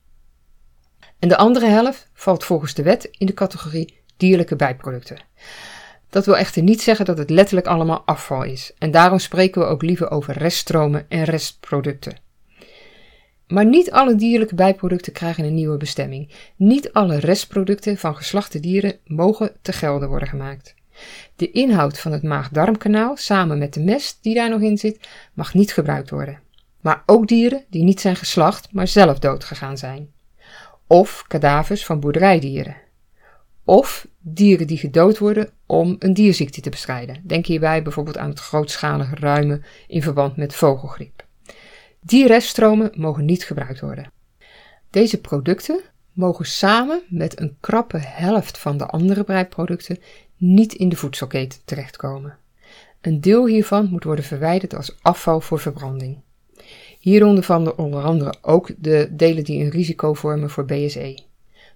En 1.19 1.27
de 1.27 1.37
andere 1.37 1.65
helft 1.65 2.09
valt 2.13 2.43
volgens 2.43 2.73
de 2.73 2.83
wet 2.83 3.07
in 3.11 3.25
de 3.25 3.33
categorie 3.33 4.01
dierlijke 4.17 4.55
bijproducten. 4.55 5.17
Dat 6.09 6.25
wil 6.25 6.37
echter 6.37 6.63
niet 6.63 6.81
zeggen 6.81 7.05
dat 7.05 7.17
het 7.17 7.29
letterlijk 7.29 7.67
allemaal 7.67 8.03
afval 8.05 8.43
is, 8.43 8.71
en 8.77 8.91
daarom 8.91 9.19
spreken 9.19 9.61
we 9.61 9.67
ook 9.67 9.81
liever 9.81 10.11
over 10.11 10.37
reststromen 10.37 11.05
en 11.09 11.23
restproducten. 11.23 12.25
Maar 13.47 13.65
niet 13.65 13.91
alle 13.91 14.15
dierlijke 14.15 14.55
bijproducten 14.55 15.13
krijgen 15.13 15.43
een 15.43 15.53
nieuwe 15.53 15.77
bestemming. 15.77 16.29
Niet 16.55 16.93
alle 16.93 17.17
restproducten 17.17 17.97
van 17.97 18.15
geslachte 18.15 18.59
dieren 18.59 18.97
mogen 19.05 19.51
te 19.61 19.73
gelden 19.73 20.09
worden 20.09 20.27
gemaakt. 20.27 20.75
De 21.35 21.51
inhoud 21.51 21.99
van 21.99 22.11
het 22.11 22.23
maag-darmkanaal, 22.23 23.17
samen 23.17 23.57
met 23.57 23.73
de 23.73 23.79
mest 23.79 24.17
die 24.21 24.35
daar 24.35 24.49
nog 24.49 24.61
in 24.61 24.77
zit, 24.77 25.07
mag 25.33 25.53
niet 25.53 25.73
gebruikt 25.73 26.09
worden. 26.09 26.39
Maar 26.81 27.03
ook 27.05 27.27
dieren 27.27 27.65
die 27.69 27.83
niet 27.83 28.01
zijn 28.01 28.15
geslacht, 28.15 28.67
maar 28.71 28.87
zelf 28.87 29.19
doodgegaan 29.19 29.77
zijn. 29.77 30.11
Of 30.87 31.23
kadavers 31.27 31.85
van 31.85 31.99
boerderijdieren. 31.99 32.75
Of 33.67 34.07
dieren 34.19 34.67
die 34.67 34.77
gedood 34.77 35.17
worden 35.17 35.49
om 35.65 35.95
een 35.99 36.13
dierziekte 36.13 36.61
te 36.61 36.69
bestrijden. 36.69 37.21
Denk 37.23 37.45
hierbij 37.45 37.83
bijvoorbeeld 37.83 38.17
aan 38.17 38.29
het 38.29 38.39
grootschalige 38.39 39.15
ruimen 39.15 39.63
in 39.87 40.01
verband 40.01 40.35
met 40.35 40.55
vogelgriep. 40.55 41.25
Die 42.01 42.27
reststromen 42.27 42.91
mogen 42.95 43.25
niet 43.25 43.43
gebruikt 43.43 43.79
worden. 43.79 44.11
Deze 44.89 45.21
producten 45.21 45.79
mogen 46.13 46.45
samen 46.45 47.01
met 47.09 47.39
een 47.39 47.57
krappe 47.59 47.97
helft 47.97 48.57
van 48.57 48.77
de 48.77 48.85
andere 48.85 49.23
bijproducten 49.23 49.99
niet 50.37 50.73
in 50.73 50.89
de 50.89 50.95
voedselketen 50.95 51.59
terechtkomen. 51.65 52.37
Een 53.01 53.21
deel 53.21 53.45
hiervan 53.45 53.89
moet 53.89 54.03
worden 54.03 54.25
verwijderd 54.25 54.75
als 54.75 54.97
afval 55.01 55.41
voor 55.41 55.59
verbranding. 55.59 56.17
Hieronder 56.99 57.43
vallen 57.43 57.77
onder 57.77 58.03
andere 58.03 58.33
ook 58.41 58.71
de 58.77 59.07
delen 59.11 59.43
die 59.43 59.63
een 59.63 59.71
risico 59.71 60.13
vormen 60.13 60.49
voor 60.49 60.65
BSE. 60.65 61.25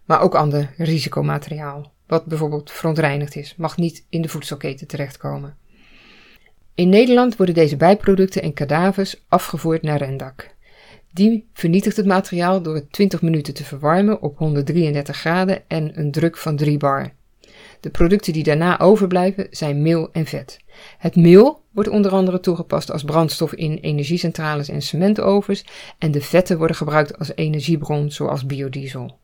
Maar 0.05 0.22
ook 0.22 0.36
ander 0.36 0.74
risicomateriaal, 0.77 1.93
wat 2.08 2.25
bijvoorbeeld 2.25 2.72
verontreinigd 2.72 3.36
is, 3.36 3.55
mag 3.58 3.77
niet 3.77 4.05
in 4.10 4.22
de 4.22 4.29
voedselketen 4.29 4.88
terechtkomen. 4.88 5.58
In 6.75 6.89
Nederland 6.89 7.36
worden 7.36 7.55
deze 7.55 7.77
bijproducten 7.77 8.41
en 8.41 8.53
kadavers 8.53 9.24
afgevoerd 9.27 9.81
naar 9.81 9.98
Rendak. 9.98 10.55
Die 11.13 11.50
vernietigt 11.53 11.98
het 11.98 12.05
materiaal 12.05 12.62
door 12.62 12.75
het 12.75 12.91
20 12.91 13.22
minuten 13.22 13.53
te 13.53 13.63
verwarmen 13.63 14.22
op 14.22 14.38
133 14.38 15.17
graden 15.17 15.63
en 15.67 16.00
een 16.00 16.12
druk 16.12 16.38
van 16.38 16.55
3 16.55 16.77
bar. 16.77 17.13
De 17.79 17.89
producten 17.89 18.34
die 18.34 18.43
daarna 18.43 18.79
overblijven 18.79 19.48
zijn 19.50 19.81
meel 19.81 20.10
en 20.12 20.25
vet. 20.25 20.60
Het 20.98 21.15
meel 21.15 21.62
wordt 21.72 21.89
onder 21.89 22.12
andere 22.12 22.39
toegepast 22.39 22.91
als 22.91 23.03
brandstof 23.03 23.53
in 23.53 23.77
energiecentrales 23.77 24.70
en 24.70 24.81
cementovens 24.81 25.65
en 25.98 26.12
de 26.12 26.22
vetten 26.22 26.58
worden 26.58 26.75
gebruikt 26.75 27.17
als 27.17 27.36
energiebron 27.36 28.12
zoals 28.12 28.46
biodiesel. 28.46 29.20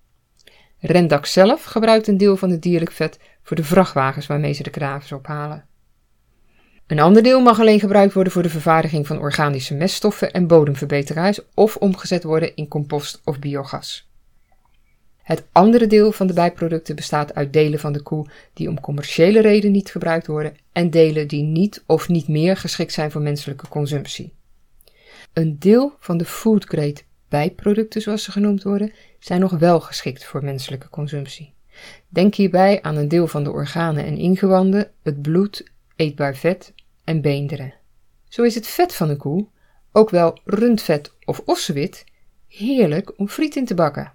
Rendak 0.80 1.26
zelf 1.26 1.64
gebruikt 1.64 2.08
een 2.08 2.18
deel 2.18 2.38
van 2.38 2.50
het 2.50 2.62
dierlijk 2.62 2.92
vet 2.92 3.20
voor 3.44 3.56
de 3.56 3.64
vrachtwagens 3.64 4.28
waarmee 4.28 4.54
ze 4.54 4.64
de 4.64 4.70
kravers 4.70 5.12
ophalen. 5.12 5.66
Een 6.88 7.00
ander 7.00 7.24
deel 7.24 7.42
mag 7.42 7.60
alleen 7.60 7.80
gebruikt 7.80 8.14
worden 8.14 8.34
voor 8.34 8.44
de 8.44 8.50
vervaardiging 8.50 9.08
van 9.08 9.20
organische 9.20 9.76
meststoffen 9.76 10.32
en 10.32 10.48
bodemverbeteraars 10.48 11.40
of 11.54 11.76
omgezet 11.76 12.24
worden 12.24 12.56
in 12.56 12.68
compost 12.68 13.22
of 13.24 13.40
biogas. 13.40 14.10
Het 15.28 15.44
andere 15.52 15.88
deel 15.88 16.12
van 16.12 16.28
de 16.28 16.34
bijproducten 16.34 16.96
bestaat 16.96 17.36
uit 17.36 17.54
delen 17.54 17.80
van 17.80 17.94
de 17.94 18.02
koe 18.02 18.28
die 18.54 18.70
om 18.70 18.80
commerciële 18.80 19.42
reden 19.42 19.72
niet 19.72 19.92
gebruikt 19.92 20.28
worden 20.28 20.56
en 20.72 20.90
delen 20.90 21.28
die 21.28 21.44
niet 21.44 21.84
of 21.86 22.08
niet 22.08 22.28
meer 22.28 22.58
geschikt 22.58 22.94
zijn 22.94 23.12
voor 23.12 23.22
menselijke 23.22 23.68
consumptie. 23.68 24.34
Een 25.34 25.60
deel 25.60 25.96
van 26.00 26.18
de 26.18 26.26
foodgrade 26.26 27.02
bijproducten, 27.30 28.02
zoals 28.02 28.24
ze 28.24 28.32
genoemd 28.32 28.64
worden, 28.64 28.94
zijn 29.20 29.40
nog 29.40 29.52
wel 29.52 29.80
geschikt 29.80 30.26
voor 30.26 30.44
menselijke 30.44 30.90
consumptie. 30.90 31.54
Denk 32.10 32.36
hierbij 32.36 32.82
aan 32.82 32.96
een 32.96 33.08
deel 33.08 33.28
van 33.28 33.44
de 33.44 33.52
organen 33.52 34.06
en 34.06 34.18
ingewanden, 34.18 34.92
het 35.04 35.22
bloed, 35.22 35.72
eetbaar 35.96 36.36
vet 36.36 36.74
en 37.04 37.22
beenderen. 37.22 37.74
Zo 38.30 38.44
is 38.44 38.56
het 38.56 38.68
vet 38.68 38.94
van 38.94 39.10
een 39.10 39.18
koe, 39.18 39.48
ook 39.92 40.10
wel 40.10 40.40
rundvet 40.46 41.14
of 41.26 41.42
ossewit, 41.46 42.06
heerlijk 42.48 43.20
om 43.20 43.30
friet 43.30 43.56
in 43.56 43.66
te 43.66 43.74
bakken. 43.76 44.14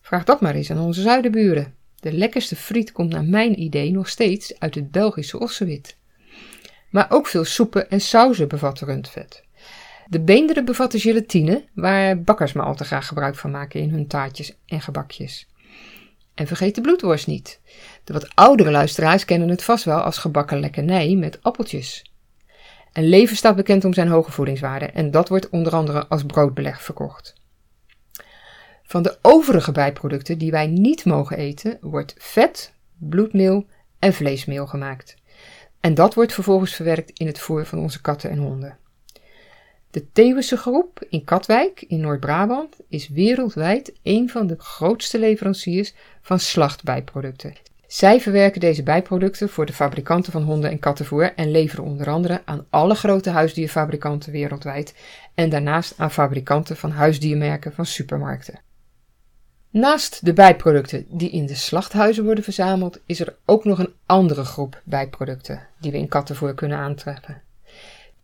Vraag 0.00 0.24
dat 0.24 0.40
maar 0.40 0.54
eens 0.54 0.70
aan 0.70 0.80
onze 0.80 1.00
zuidenburen. 1.00 1.74
De 1.96 2.12
lekkerste 2.12 2.56
friet 2.56 2.92
komt 2.92 3.12
naar 3.12 3.24
mijn 3.24 3.60
idee 3.60 3.90
nog 3.90 4.08
steeds 4.08 4.58
uit 4.58 4.74
het 4.74 4.90
Belgische 4.90 5.38
ossewit. 5.38 5.96
Maar 6.90 7.06
ook 7.08 7.26
veel 7.26 7.44
soepen 7.44 7.90
en 7.90 8.00
sauzen 8.00 8.48
bevatten 8.48 8.86
rundvet. 8.86 9.44
De 10.08 10.20
beenderen 10.20 10.64
bevatten 10.64 11.00
gelatine, 11.00 11.64
waar 11.74 12.20
bakkers 12.22 12.52
maar 12.52 12.66
al 12.66 12.74
te 12.74 12.84
graag 12.84 13.06
gebruik 13.06 13.34
van 13.34 13.50
maken 13.50 13.80
in 13.80 13.90
hun 13.90 14.06
taartjes 14.06 14.56
en 14.66 14.80
gebakjes. 14.80 15.48
En 16.34 16.46
vergeet 16.46 16.74
de 16.74 16.80
bloedworst 16.80 17.26
niet. 17.26 17.60
De 18.04 18.12
wat 18.12 18.34
oudere 18.34 18.70
luisteraars 18.70 19.24
kennen 19.24 19.48
het 19.48 19.62
vast 19.64 19.84
wel 19.84 20.00
als 20.00 20.18
gebakken 20.18 20.60
lekkernij 20.60 21.14
met 21.14 21.42
appeltjes. 21.42 22.12
En 22.92 23.08
leven 23.08 23.36
staat 23.36 23.56
bekend 23.56 23.84
om 23.84 23.94
zijn 23.94 24.08
hoge 24.08 24.32
voedingswaarde 24.32 24.86
en 24.86 25.10
dat 25.10 25.28
wordt 25.28 25.48
onder 25.48 25.74
andere 25.74 26.06
als 26.06 26.24
broodbeleg 26.24 26.82
verkocht. 26.82 27.34
Van 28.82 29.02
de 29.02 29.18
overige 29.22 29.72
bijproducten 29.72 30.38
die 30.38 30.50
wij 30.50 30.66
niet 30.66 31.04
mogen 31.04 31.36
eten, 31.36 31.78
wordt 31.80 32.14
vet, 32.18 32.72
bloedmeel 32.98 33.66
en 33.98 34.12
vleesmeel 34.12 34.66
gemaakt. 34.66 35.16
En 35.80 35.94
dat 35.94 36.14
wordt 36.14 36.32
vervolgens 36.32 36.74
verwerkt 36.74 37.18
in 37.18 37.26
het 37.26 37.38
voer 37.38 37.66
van 37.66 37.78
onze 37.78 38.00
katten 38.00 38.30
en 38.30 38.38
honden. 38.38 38.78
De 39.96 40.12
Theeuwse 40.12 40.56
groep 40.56 41.04
in 41.08 41.24
Katwijk 41.24 41.84
in 41.88 42.00
Noord-Brabant 42.00 42.76
is 42.88 43.08
wereldwijd 43.08 43.92
een 44.02 44.28
van 44.30 44.46
de 44.46 44.54
grootste 44.58 45.18
leveranciers 45.18 45.94
van 46.20 46.38
slachtbijproducten. 46.38 47.54
Zij 47.86 48.20
verwerken 48.20 48.60
deze 48.60 48.82
bijproducten 48.82 49.48
voor 49.48 49.66
de 49.66 49.72
fabrikanten 49.72 50.32
van 50.32 50.42
honden- 50.42 50.70
en 50.70 50.78
kattenvoer 50.78 51.34
en 51.34 51.50
leveren 51.50 51.84
onder 51.84 52.10
andere 52.10 52.42
aan 52.44 52.66
alle 52.70 52.94
grote 52.94 53.30
huisdierfabrikanten 53.30 54.32
wereldwijd 54.32 54.94
en 55.34 55.50
daarnaast 55.50 55.94
aan 55.96 56.10
fabrikanten 56.10 56.76
van 56.76 56.90
huisdiermerken 56.90 57.72
van 57.72 57.86
supermarkten. 57.86 58.60
Naast 59.70 60.24
de 60.24 60.32
bijproducten 60.32 61.06
die 61.08 61.30
in 61.30 61.46
de 61.46 61.54
slachthuizen 61.54 62.24
worden 62.24 62.44
verzameld, 62.44 63.00
is 63.06 63.20
er 63.20 63.36
ook 63.44 63.64
nog 63.64 63.78
een 63.78 63.94
andere 64.06 64.44
groep 64.44 64.82
bijproducten 64.84 65.68
die 65.80 65.90
we 65.90 65.98
in 65.98 66.08
kattenvoer 66.08 66.54
kunnen 66.54 66.78
aantreffen. 66.78 67.42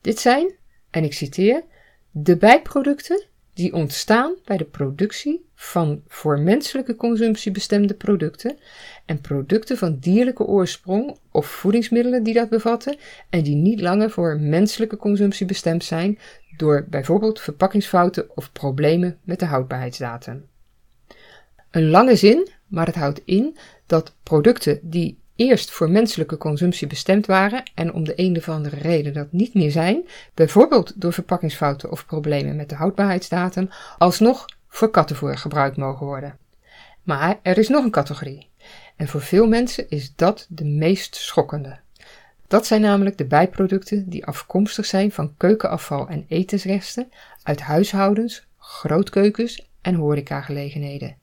Dit 0.01 0.19
zijn, 0.19 0.61
en 0.93 1.05
ik 1.05 1.13
citeer, 1.13 1.63
de 2.11 2.37
bijproducten 2.37 3.25
die 3.55 3.73
ontstaan 3.73 4.35
bij 4.45 4.57
de 4.57 4.65
productie 4.65 5.45
van 5.55 6.03
voor 6.07 6.41
menselijke 6.41 6.97
consumptie 6.97 7.53
bestemde 7.53 7.95
producten 7.95 8.59
en 9.07 9.21
producten 9.21 9.77
van 9.77 9.99
dierlijke 9.99 10.45
oorsprong 10.45 11.19
of 11.31 11.47
voedingsmiddelen 11.47 12.23
die 12.23 12.35
dat 12.35 12.49
bevatten 12.49 12.97
en 13.31 13.43
die 13.43 13.55
niet 13.55 13.81
langer 13.81 14.11
voor 14.11 14.41
menselijke 14.41 14.97
consumptie 14.97 15.47
bestemd 15.47 15.85
zijn 15.85 16.19
door 16.57 16.87
bijvoorbeeld 16.91 17.41
verpakkingsfouten 17.41 18.37
of 18.37 18.53
problemen 18.53 19.19
met 19.23 19.39
de 19.39 19.47
houdbaarheidsdatum. 19.47 20.47
Een 21.71 21.89
lange 21.89 22.17
zin, 22.17 22.49
maar 22.67 22.87
het 22.87 22.95
houdt 22.95 23.23
in 23.25 23.57
dat 23.87 24.15
producten 24.23 24.79
die 24.83 25.22
eerst 25.43 25.71
voor 25.71 25.91
menselijke 25.91 26.37
consumptie 26.37 26.87
bestemd 26.87 27.27
waren 27.27 27.63
en 27.75 27.93
om 27.93 28.05
de 28.05 28.13
een 28.17 28.37
of 28.37 28.49
andere 28.49 28.77
reden 28.77 29.13
dat 29.13 29.33
niet 29.33 29.55
meer 29.55 29.71
zijn, 29.71 30.09
bijvoorbeeld 30.35 30.93
door 31.01 31.13
verpakkingsfouten 31.13 31.91
of 31.91 32.07
problemen 32.07 32.57
met 32.57 32.69
de 32.69 32.75
houdbaarheidsdatum, 32.75 33.71
alsnog 33.99 34.47
voor 34.69 34.91
kattenvoer 34.91 35.37
gebruikt 35.37 35.77
mogen 35.77 36.07
worden. 36.07 36.37
Maar 37.03 37.39
er 37.43 37.59
is 37.59 37.69
nog 37.69 37.85
een 37.85 37.91
categorie. 37.91 38.49
En 38.97 39.09
voor 39.09 39.21
veel 39.21 39.47
mensen 39.47 39.91
is 39.91 40.13
dat 40.17 40.47
de 40.49 40.65
meest 40.65 41.17
schokkende. 41.17 41.79
Dat 42.49 42.67
zijn 42.67 42.81
namelijk 42.81 43.19
de 43.19 43.25
bijproducten 43.25 44.09
die 44.09 44.27
afkomstig 44.27 44.87
zijn 44.87 45.13
van 45.13 45.35
keukenafval 45.37 46.09
en 46.09 46.25
etensresten 46.29 47.13
uit 47.43 47.61
huishoudens, 47.61 48.47
grootkeukens 48.59 49.71
en 49.81 49.95
horecagelegenheden. 49.95 51.17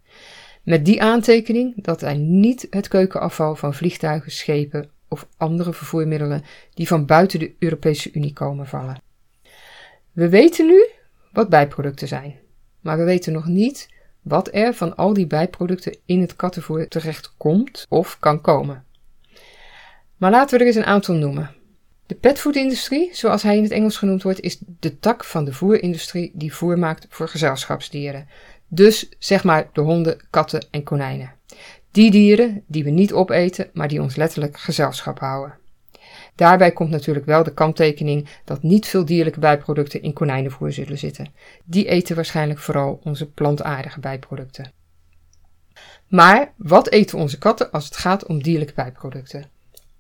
Met 0.70 0.86
die 0.86 1.02
aantekening 1.02 1.84
dat 1.84 2.02
hij 2.02 2.18
niet 2.18 2.68
het 2.70 2.88
keukenafval 2.88 3.56
van 3.56 3.74
vliegtuigen, 3.74 4.32
schepen 4.32 4.90
of 5.08 5.28
andere 5.38 5.74
vervoermiddelen 5.74 6.44
die 6.74 6.88
van 6.88 7.06
buiten 7.06 7.40
de 7.40 7.54
Europese 7.60 8.12
Unie 8.14 8.34
komen 8.34 8.68
vallen. 8.68 9.02
We 10.12 10.30
weten 10.30 10.66
nu 10.66 10.88
wat 11.32 11.50
bijproducten 11.50 12.08
zijn, 12.08 12.36
maar 12.80 12.98
we 12.98 13.04
weten 13.04 13.34
nog 13.34 13.46
niet 13.46 13.90
wat 14.22 14.54
er 14.54 14.74
van 14.74 14.96
al 14.96 15.14
die 15.14 15.28
bijproducten 15.28 15.98
in 16.06 16.22
het 16.22 16.36
kattenvoer 16.36 16.88
terecht 16.88 17.34
komt 17.38 17.86
of 17.90 18.20
kan 18.20 18.42
komen. 18.42 18.84
Maar 20.18 20.32
laten 20.32 20.58
we 20.58 20.64
er 20.64 20.70
eens 20.70 20.80
een 20.80 20.94
aantal 20.94 21.16
noemen. 21.16 21.56
De 22.06 22.16
petfoodindustrie, 22.16 23.10
zoals 23.16 23.44
hij 23.44 23.58
in 23.58 23.64
het 23.64 23.72
Engels 23.72 23.98
genoemd 23.98 24.24
wordt, 24.24 24.40
is 24.40 24.58
de 24.80 25.00
tak 25.00 25.24
van 25.24 25.46
de 25.46 25.54
voerindustrie 25.54 26.32
die 26.34 26.54
voer 26.54 26.80
maakt 26.80 27.06
voor 27.10 27.28
gezelschapsdieren, 27.28 28.28
dus 28.70 29.10
zeg 29.20 29.44
maar 29.44 29.70
de 29.74 29.82
honden, 29.82 30.22
katten 30.30 30.68
en 30.72 30.84
konijnen. 30.84 31.34
Die 31.92 32.12
dieren 32.12 32.64
die 32.68 32.84
we 32.84 32.90
niet 32.90 33.14
opeten, 33.14 33.70
maar 33.74 33.88
die 33.88 34.02
ons 34.02 34.16
letterlijk 34.16 34.58
gezelschap 34.60 35.20
houden. 35.20 35.58
Daarbij 36.36 36.72
komt 36.72 36.90
natuurlijk 36.90 37.26
wel 37.26 37.44
de 37.44 37.54
kanttekening 37.54 38.28
dat 38.46 38.64
niet 38.64 38.88
veel 38.88 39.06
dierlijke 39.06 39.40
bijproducten 39.40 40.02
in 40.02 40.14
konijnenvoer 40.14 40.72
zullen 40.72 40.98
zitten. 40.98 41.28
Die 41.64 41.88
eten 41.88 42.16
waarschijnlijk 42.16 42.60
vooral 42.60 43.00
onze 43.04 43.26
plantaardige 43.26 44.00
bijproducten. 44.00 44.72
Maar 46.08 46.54
wat 46.58 46.90
eten 46.90 47.18
onze 47.18 47.38
katten 47.38 47.72
als 47.72 47.86
het 47.86 47.98
gaat 47.98 48.26
om 48.26 48.44
dierlijke 48.44 48.74
bijproducten? 48.74 49.50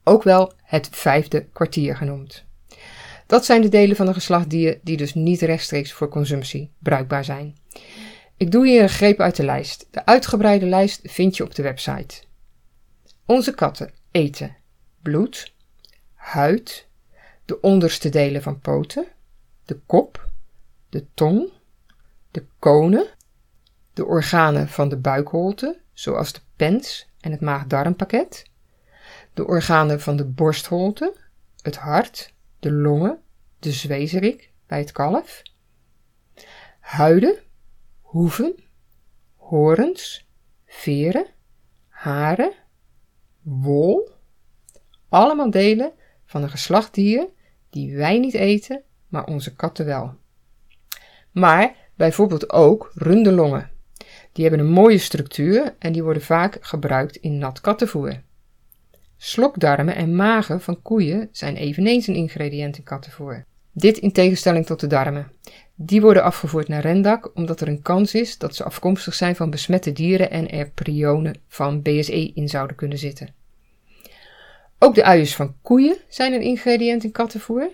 Ook 0.03 0.23
wel 0.23 0.53
het 0.63 0.89
vijfde 0.91 1.45
kwartier 1.53 1.95
genoemd. 1.95 2.43
Dat 3.25 3.45
zijn 3.45 3.61
de 3.61 3.69
delen 3.69 3.95
van 3.95 4.07
een 4.07 4.13
geslachtdier 4.13 4.79
die 4.83 4.97
dus 4.97 5.13
niet 5.13 5.41
rechtstreeks 5.41 5.91
voor 5.93 6.09
consumptie 6.09 6.71
bruikbaar 6.79 7.25
zijn. 7.25 7.57
Ik 8.39 8.51
doe 8.51 8.67
hier 8.67 8.81
een 8.81 8.89
greep 8.89 9.19
uit 9.19 9.35
de 9.35 9.43
lijst. 9.43 9.87
De 9.91 10.05
uitgebreide 10.05 10.65
lijst 10.65 10.99
vind 11.03 11.37
je 11.37 11.43
op 11.43 11.55
de 11.55 11.61
website. 11.61 12.23
Onze 13.25 13.53
katten 13.53 13.93
eten 14.11 14.55
bloed, 15.01 15.53
huid, 16.13 16.87
de 17.45 17.61
onderste 17.61 18.09
delen 18.09 18.41
van 18.41 18.59
poten, 18.59 19.07
de 19.65 19.79
kop, 19.85 20.29
de 20.89 21.05
tong, 21.13 21.51
de 22.31 22.45
konen, 22.59 23.07
de 23.93 24.05
organen 24.05 24.67
van 24.67 24.89
de 24.89 24.97
buikholte, 24.97 25.79
zoals 25.93 26.33
de 26.33 26.41
pens 26.55 27.09
en 27.19 27.31
het 27.31 27.41
maag-darmpakket, 27.41 28.45
de 29.33 29.47
organen 29.47 30.01
van 30.01 30.15
de 30.15 30.25
borstholte, 30.25 31.15
het 31.61 31.75
hart, 31.75 32.33
de 32.59 32.71
longen, 32.71 33.21
de 33.59 33.71
zwezerik 33.71 34.51
bij 34.67 34.79
het 34.79 34.91
kalf, 34.91 35.41
huiden, 36.79 37.47
hoeven, 38.09 38.55
horens, 39.35 40.27
veren, 40.65 41.25
haren, 41.87 42.53
wol, 43.41 44.09
allemaal 45.09 45.49
delen 45.49 45.91
van 46.25 46.43
een 46.43 46.49
geslachtdier 46.49 47.27
die 47.69 47.97
wij 47.97 48.19
niet 48.19 48.33
eten, 48.33 48.83
maar 49.07 49.25
onze 49.25 49.55
katten 49.55 49.85
wel. 49.85 50.15
Maar 51.31 51.75
bijvoorbeeld 51.95 52.49
ook 52.49 52.91
runderlongen. 52.93 53.71
Die 54.31 54.47
hebben 54.47 54.65
een 54.65 54.71
mooie 54.71 54.97
structuur 54.97 55.75
en 55.79 55.91
die 55.91 56.03
worden 56.03 56.21
vaak 56.21 56.57
gebruikt 56.61 57.15
in 57.15 57.37
nat 57.37 57.61
kattenvoer. 57.61 58.21
Slokdarmen 59.17 59.95
en 59.95 60.15
magen 60.15 60.61
van 60.61 60.81
koeien 60.81 61.29
zijn 61.31 61.55
eveneens 61.55 62.07
een 62.07 62.15
ingrediënt 62.15 62.77
in 62.77 62.83
kattenvoer. 62.83 63.45
Dit 63.71 63.97
in 63.97 64.11
tegenstelling 64.11 64.65
tot 64.65 64.79
de 64.79 64.87
darmen. 64.87 65.31
Die 65.81 66.01
worden 66.01 66.23
afgevoerd 66.23 66.67
naar 66.67 66.81
rendak 66.81 67.31
omdat 67.35 67.61
er 67.61 67.67
een 67.67 67.81
kans 67.81 68.13
is 68.13 68.37
dat 68.37 68.55
ze 68.55 68.63
afkomstig 68.63 69.13
zijn 69.13 69.35
van 69.35 69.49
besmette 69.49 69.91
dieren 69.91 70.31
en 70.31 70.49
er 70.49 70.69
prionen 70.69 71.35
van 71.47 71.81
BSE 71.81 72.33
in 72.33 72.49
zouden 72.49 72.75
kunnen 72.75 72.97
zitten. 72.97 73.33
Ook 74.79 74.95
de 74.95 75.03
uiers 75.03 75.35
van 75.35 75.55
koeien 75.61 75.97
zijn 76.09 76.33
een 76.33 76.41
ingrediënt 76.41 77.03
in 77.03 77.11
kattenvoer. 77.11 77.69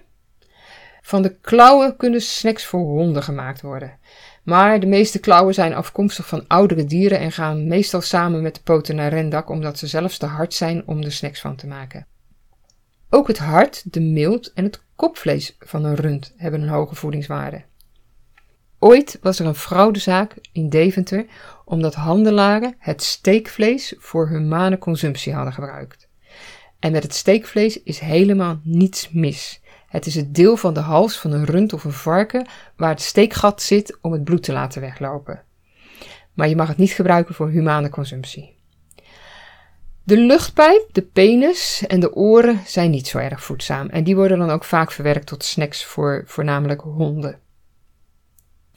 Van 1.02 1.22
de 1.22 1.36
klauwen 1.42 1.96
kunnen 1.96 2.22
snacks 2.22 2.66
voor 2.66 2.80
honden 2.80 3.24
gemaakt 3.24 3.62
worden. 3.62 3.98
Maar 4.44 4.80
de 4.80 4.88
meeste 4.88 5.20
klauwen 5.20 5.54
zijn 5.54 5.74
afkomstig 5.74 6.28
van 6.28 6.48
oudere 6.48 6.86
dieren 6.86 7.20
en 7.20 7.32
gaan 7.32 7.68
meestal 7.68 8.02
samen 8.02 8.42
met 8.42 8.56
de 8.56 8.62
poten 8.62 8.96
naar 8.96 9.10
rendak 9.10 9.50
omdat 9.50 9.78
ze 9.78 9.88
zelfs 9.88 10.18
te 10.18 10.26
hard 10.26 10.54
zijn 10.54 10.88
om 10.88 11.02
er 11.02 11.12
snacks 11.12 11.42
van 11.42 11.56
te 11.56 11.68
maken. 11.68 12.08
Ook 13.10 13.28
het 13.28 13.38
hart, 13.38 13.94
de 13.94 14.02
milt 14.02 14.54
en 14.54 14.64
het 14.64 14.84
kopvlees 14.96 15.56
van 15.60 15.84
een 15.84 15.96
rund 15.96 16.34
hebben 16.38 16.62
een 16.62 16.70
hoge 16.70 16.96
voedingswaarde. 16.96 17.64
Ooit 18.80 19.20
was 19.22 19.40
er 19.40 19.46
een 19.46 19.56
fraudezaak 19.56 20.36
in 20.52 20.70
Deventer 20.70 21.26
omdat 21.66 21.94
handelaren 21.94 22.76
het 22.80 23.04
steekvlees 23.04 23.94
voor 23.98 24.30
humane 24.30 24.78
consumptie 24.78 25.34
hadden 25.34 25.54
gebruikt. 25.54 26.08
En 26.80 26.92
met 26.92 27.04
het 27.04 27.14
steekvlees 27.14 27.84
is 27.84 28.00
helemaal 28.00 28.60
niets 28.64 29.10
mis. 29.12 29.62
Het 29.88 30.06
is 30.06 30.16
het 30.16 30.36
deel 30.36 30.58
van 30.58 30.74
de 30.74 30.80
hals 30.80 31.18
van 31.18 31.32
een 31.32 31.46
rund 31.46 31.74
of 31.74 31.84
een 31.84 31.92
varken 31.92 32.48
waar 32.76 32.90
het 32.90 33.02
steekgat 33.02 33.62
zit 33.62 33.98
om 34.02 34.12
het 34.12 34.24
bloed 34.24 34.44
te 34.44 34.54
laten 34.54 34.82
weglopen. 34.82 35.44
Maar 36.34 36.50
je 36.50 36.56
mag 36.56 36.68
het 36.68 36.78
niet 36.78 36.92
gebruiken 36.92 37.36
voor 37.36 37.50
humane 37.50 37.90
consumptie. 37.90 38.56
De 40.04 40.18
luchtpijp, 40.18 40.90
de 40.92 41.02
penis 41.02 41.84
en 41.88 42.00
de 42.00 42.14
oren 42.14 42.60
zijn 42.66 42.92
niet 42.92 43.08
zo 43.08 43.18
erg 43.18 43.44
voedzaam 43.44 43.88
en 43.88 44.04
die 44.04 44.16
worden 44.16 44.38
dan 44.38 44.50
ook 44.50 44.64
vaak 44.64 44.92
verwerkt 44.92 45.28
tot 45.28 45.44
snacks 45.44 45.86
voor 45.86 46.24
voornamelijk 46.26 46.82
honden. 46.82 47.40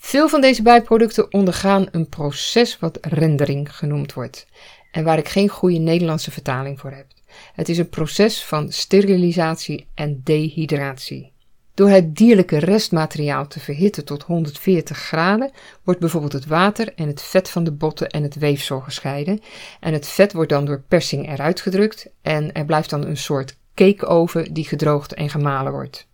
Veel 0.01 0.29
van 0.29 0.41
deze 0.41 0.63
bijproducten 0.63 1.33
ondergaan 1.33 1.87
een 1.91 2.09
proces 2.09 2.79
wat 2.79 2.99
rendering 3.01 3.77
genoemd 3.77 4.13
wordt 4.13 4.47
en 4.91 5.05
waar 5.05 5.19
ik 5.19 5.29
geen 5.29 5.49
goede 5.49 5.79
Nederlandse 5.79 6.31
vertaling 6.31 6.81
voor 6.81 6.91
heb. 6.91 7.07
Het 7.53 7.69
is 7.69 7.79
een 7.79 7.89
proces 7.89 8.45
van 8.45 8.73
sterilisatie 8.73 9.87
en 9.95 10.21
dehydratie. 10.25 11.33
Door 11.75 11.89
het 11.89 12.17
dierlijke 12.17 12.59
restmateriaal 12.59 13.47
te 13.47 13.61
verhitten 13.61 14.05
tot 14.05 14.23
140 14.23 14.99
graden 14.99 15.51
wordt 15.85 16.01
bijvoorbeeld 16.01 16.33
het 16.33 16.47
water 16.47 16.93
en 16.95 17.07
het 17.07 17.23
vet 17.23 17.51
van 17.51 17.65
de 17.65 17.73
botten 17.73 18.09
en 18.09 18.23
het 18.23 18.35
weefsel 18.35 18.81
gescheiden. 18.81 19.41
En 19.81 19.93
het 19.93 20.09
vet 20.09 20.33
wordt 20.33 20.51
dan 20.51 20.65
door 20.65 20.83
persing 20.89 21.29
eruit 21.29 21.61
gedrukt 21.61 22.11
en 22.23 22.53
er 22.53 22.65
blijft 22.65 22.91
dan 22.91 23.05
een 23.05 23.17
soort 23.17 23.57
cake 23.75 24.07
over 24.07 24.53
die 24.55 24.65
gedroogd 24.65 25.15
en 25.15 25.31
gemalen 25.31 25.73
wordt. 25.73 26.08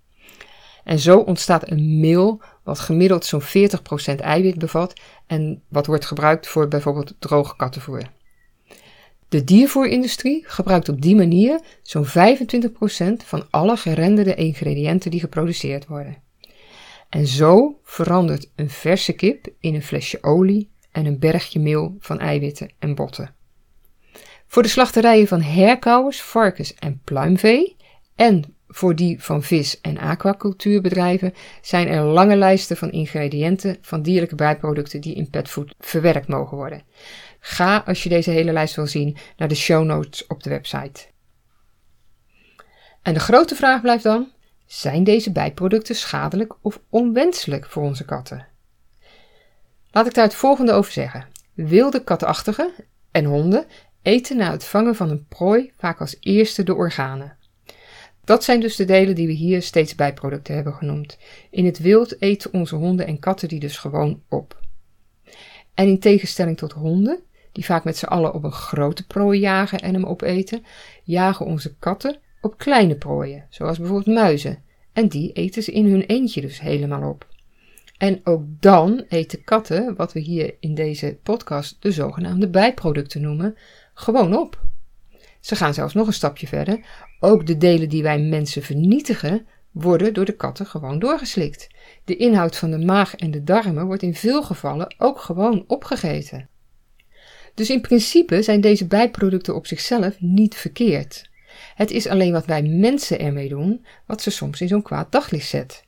En 0.85 0.99
zo 0.99 1.19
ontstaat 1.19 1.71
een 1.71 2.01
meel 2.01 2.43
wat 2.63 2.79
gemiddeld 2.79 3.25
zo'n 3.25 3.43
40% 3.43 3.45
eiwit 4.17 4.59
bevat 4.59 5.01
en 5.27 5.63
wat 5.69 5.87
wordt 5.87 6.05
gebruikt 6.05 6.47
voor 6.47 6.69
bijvoorbeeld 6.69 7.15
droge 7.19 7.57
kattenvoer. 7.57 8.03
De 9.29 9.45
diervoerindustrie 9.45 10.45
gebruikt 10.47 10.89
op 10.89 11.01
die 11.01 11.17
manier 11.17 11.61
zo'n 11.83 12.07
25% 12.07 12.11
van 13.25 13.47
alle 13.51 13.77
gerenderde 13.77 14.35
ingrediënten 14.35 15.11
die 15.11 15.21
geproduceerd 15.21 15.87
worden. 15.87 16.23
En 17.09 17.27
zo 17.27 17.79
verandert 17.83 18.51
een 18.57 18.71
verse 18.71 19.13
kip 19.13 19.47
in 19.61 19.75
een 19.75 19.83
flesje 19.83 20.23
olie 20.23 20.71
en 20.93 21.07
een 21.07 21.19
bergje 21.19 21.61
meel 21.61 21.97
van 21.99 22.19
eiwitten 22.19 22.71
en 22.79 22.95
botten. 22.95 23.35
Voor 24.47 24.63
de 24.63 24.69
slachterijen 24.69 25.27
van 25.27 25.41
herkauwers, 25.41 26.23
varkens 26.23 26.75
en 26.75 27.01
pluimvee 27.05 27.77
en 28.15 28.54
voor 28.75 28.95
die 28.95 29.23
van 29.23 29.43
vis- 29.43 29.81
en 29.81 29.99
aquacultuurbedrijven 29.99 31.35
zijn 31.61 31.89
er 31.89 32.03
lange 32.03 32.37
lijsten 32.37 32.77
van 32.77 32.91
ingrediënten 32.91 33.79
van 33.81 34.03
dierlijke 34.03 34.35
bijproducten 34.35 35.01
die 35.01 35.15
in 35.15 35.31
petfood 35.31 35.75
verwerkt 35.79 36.29
mogen 36.29 36.57
worden. 36.57 36.83
Ga, 37.41 37.83
als 37.87 38.03
je 38.03 38.09
deze 38.09 38.31
hele 38.31 38.53
lijst 38.53 38.77
wil 38.77 38.87
zien, 38.87 39.17
naar 39.37 39.49
de 39.49 39.55
show 39.55 39.85
notes 39.85 40.27
op 40.27 40.43
de 40.43 40.51
website. 40.51 41.07
En 43.03 43.15
de 43.15 43.21
grote 43.21 43.55
vraag 43.55 43.81
blijft 43.81 44.03
dan: 44.03 44.29
zijn 44.67 45.05
deze 45.05 45.33
bijproducten 45.33 45.95
schadelijk 45.95 46.55
of 46.61 46.81
onwenselijk 46.89 47.67
voor 47.67 47.83
onze 47.83 48.05
katten? 48.05 48.47
Laat 49.91 50.07
ik 50.07 50.15
daar 50.15 50.25
het 50.25 50.35
volgende 50.35 50.73
over 50.73 50.93
zeggen. 50.93 51.27
Wilde 51.53 52.05
katachtigen 52.05 52.73
en 53.11 53.25
honden 53.25 53.67
eten 54.03 54.37
na 54.37 54.51
het 54.51 54.65
vangen 54.65 54.95
van 54.95 55.11
een 55.11 55.27
prooi 55.29 55.73
vaak 55.79 56.01
als 56.01 56.17
eerste 56.21 56.63
de 56.63 56.75
organen. 56.75 57.43
Dat 58.25 58.45
zijn 58.45 58.61
dus 58.61 58.77
de 58.77 58.85
delen 58.85 59.15
die 59.15 59.27
we 59.27 59.33
hier 59.33 59.63
steeds 59.63 59.95
bijproducten 59.95 60.55
hebben 60.55 60.73
genoemd. 60.73 61.19
In 61.51 61.65
het 61.65 61.79
wild 61.79 62.23
eten 62.23 62.53
onze 62.53 62.75
honden 62.75 63.07
en 63.07 63.19
katten 63.19 63.49
die 63.49 63.61
dus 63.61 63.79
gewoon 63.79 64.23
op. 64.29 64.61
En 65.75 65.89
in 65.89 65.99
tegenstelling 65.99 66.57
tot 66.57 66.73
honden 66.73 67.23
die 67.53 67.65
vaak 67.65 67.85
met 67.85 67.97
z'n 67.97 68.05
allen 68.05 68.35
op 68.35 68.45
een 68.45 68.53
grote 68.53 69.07
prooi 69.07 69.41
jagen 69.41 69.81
en 69.81 69.95
hem 69.95 70.05
opeten, 70.05 70.65
jagen 71.05 71.47
onze 71.47 71.75
katten 71.79 72.19
op 72.41 72.59
kleine 72.59 72.97
prooien, 72.97 73.47
zoals 73.51 73.79
bijvoorbeeld 73.79 74.17
muizen. 74.17 74.63
En 74.93 75.09
die 75.09 75.33
eten 75.33 75.63
ze 75.63 75.73
in 75.73 75.87
hun 75.87 76.03
eentje 76.03 76.41
dus 76.41 76.61
helemaal 76.61 77.11
op. 77.11 77.27
En 77.99 78.21
ook 78.25 78.43
dan 78.61 79.05
eten 79.09 79.45
katten, 79.45 79.97
wat 79.97 80.13
we 80.13 80.21
hier 80.21 80.55
in 80.61 80.75
deze 80.75 81.19
podcast 81.23 81.77
de 81.83 81.93
zogenaamde 81.93 82.49
bijproducten 82.49 83.21
noemen, 83.21 83.57
gewoon 83.95 84.37
op. 84.37 84.63
Ze 85.41 85.57
gaan 85.57 85.75
zelfs 85.75 85.95
nog 85.95 86.07
een 86.07 86.13
stapje 86.13 86.47
verder. 86.47 86.81
Ook 87.25 87.47
de 87.47 87.57
delen 87.57 87.89
die 87.89 88.03
wij 88.03 88.19
mensen 88.19 88.63
vernietigen, 88.63 89.47
worden 89.71 90.15
door 90.15 90.25
de 90.25 90.37
katten 90.37 90.67
gewoon 90.67 90.99
doorgeslikt. 90.99 91.67
De 92.05 92.17
inhoud 92.17 92.57
van 92.57 92.71
de 92.71 92.79
maag 92.79 93.15
en 93.15 93.31
de 93.31 93.43
darmen 93.43 93.87
wordt 93.87 94.03
in 94.03 94.15
veel 94.15 94.43
gevallen 94.43 94.95
ook 94.99 95.21
gewoon 95.21 95.65
opgegeten. 95.67 96.49
Dus 97.55 97.71
in 97.71 97.81
principe 97.81 98.43
zijn 98.43 98.61
deze 98.61 98.87
bijproducten 98.87 99.55
op 99.55 99.67
zichzelf 99.67 100.21
niet 100.21 100.55
verkeerd. 100.55 101.31
Het 101.75 101.91
is 101.91 102.07
alleen 102.07 102.33
wat 102.33 102.47
wij 102.47 102.63
mensen 102.63 103.19
ermee 103.19 103.49
doen, 103.49 103.87
wat 104.07 104.23
ze 104.23 104.31
soms 104.31 104.61
in 104.61 104.69
zo'n 104.69 104.83
kwaad 104.83 105.13
daglicht 105.13 105.49
zet. 105.49 105.85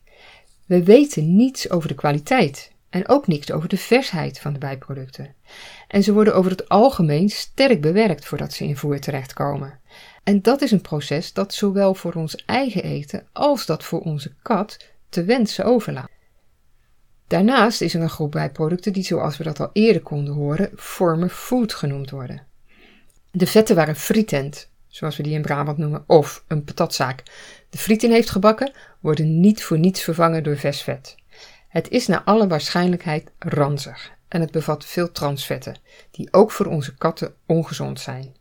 We 0.66 0.82
weten 0.82 1.36
niets 1.36 1.70
over 1.70 1.88
de 1.88 1.94
kwaliteit 1.94 2.72
en 2.90 3.08
ook 3.08 3.26
niets 3.26 3.52
over 3.52 3.68
de 3.68 3.76
versheid 3.76 4.38
van 4.38 4.52
de 4.52 4.58
bijproducten. 4.58 5.34
En 5.88 6.02
ze 6.02 6.12
worden 6.12 6.34
over 6.34 6.50
het 6.50 6.68
algemeen 6.68 7.28
sterk 7.28 7.80
bewerkt 7.80 8.24
voordat 8.24 8.52
ze 8.52 8.64
in 8.64 8.76
voer 8.76 9.00
terechtkomen. 9.00 9.80
En 10.26 10.42
dat 10.42 10.62
is 10.62 10.70
een 10.70 10.80
proces 10.80 11.32
dat 11.32 11.54
zowel 11.54 11.94
voor 11.94 12.12
ons 12.12 12.44
eigen 12.44 12.82
eten 12.82 13.26
als 13.32 13.66
dat 13.66 13.84
voor 13.84 14.00
onze 14.00 14.34
kat 14.42 14.76
te 15.08 15.24
wensen 15.24 15.64
overlaat. 15.64 16.10
Daarnaast 17.26 17.80
is 17.80 17.94
er 17.94 18.00
een 18.00 18.10
groep 18.10 18.30
bijproducten 18.30 18.92
die, 18.92 19.04
zoals 19.04 19.36
we 19.36 19.44
dat 19.44 19.60
al 19.60 19.70
eerder 19.72 20.02
konden 20.02 20.34
horen, 20.34 20.70
former 20.76 21.28
food 21.28 21.74
genoemd 21.74 22.10
worden. 22.10 22.46
De 23.30 23.46
vetten 23.46 23.76
waar 23.76 23.88
een 23.88 23.96
frietent, 23.96 24.70
zoals 24.88 25.16
we 25.16 25.22
die 25.22 25.32
in 25.32 25.42
Brabant 25.42 25.78
noemen, 25.78 26.04
of 26.06 26.44
een 26.48 26.64
patatzaak 26.64 27.22
de 27.70 27.78
friet 27.78 28.02
in 28.02 28.10
heeft 28.10 28.30
gebakken, 28.30 28.72
worden 29.00 29.40
niet 29.40 29.64
voor 29.64 29.78
niets 29.78 30.02
vervangen 30.02 30.42
door 30.42 30.56
vers 30.56 30.82
vet. 30.82 31.14
Het 31.68 31.88
is 31.88 32.06
naar 32.06 32.22
alle 32.22 32.46
waarschijnlijkheid 32.46 33.30
ranzig 33.38 34.12
en 34.28 34.40
het 34.40 34.50
bevat 34.50 34.84
veel 34.84 35.12
transvetten, 35.12 35.76
die 36.10 36.32
ook 36.32 36.50
voor 36.50 36.66
onze 36.66 36.94
katten 36.94 37.34
ongezond 37.46 38.00
zijn. 38.00 38.34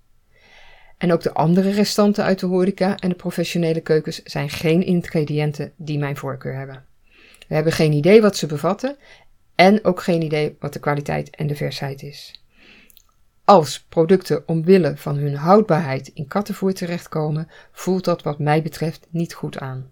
En 1.05 1.13
ook 1.13 1.21
de 1.21 1.33
andere 1.33 1.69
restanten 1.69 2.23
uit 2.23 2.39
de 2.39 2.45
horeca 2.45 2.97
en 2.97 3.09
de 3.09 3.15
professionele 3.15 3.81
keukens 3.81 4.23
zijn 4.23 4.49
geen 4.49 4.83
ingrediënten 4.83 5.73
die 5.75 5.97
mijn 5.97 6.17
voorkeur 6.17 6.55
hebben. 6.55 6.85
We 7.47 7.55
hebben 7.55 7.73
geen 7.73 7.91
idee 7.91 8.21
wat 8.21 8.37
ze 8.37 8.45
bevatten 8.45 8.97
en 9.55 9.83
ook 9.83 10.01
geen 10.01 10.21
idee 10.21 10.55
wat 10.59 10.73
de 10.73 10.79
kwaliteit 10.79 11.29
en 11.29 11.47
de 11.47 11.55
versheid 11.55 12.03
is. 12.03 12.43
Als 13.43 13.85
producten 13.89 14.47
omwille 14.47 14.97
van 14.97 15.15
hun 15.15 15.35
houdbaarheid 15.35 16.07
in 16.07 16.27
kattenvoer 16.27 16.73
terechtkomen, 16.73 17.49
voelt 17.71 18.03
dat 18.03 18.23
wat 18.23 18.39
mij 18.39 18.61
betreft 18.61 19.07
niet 19.09 19.33
goed 19.33 19.59
aan. 19.59 19.89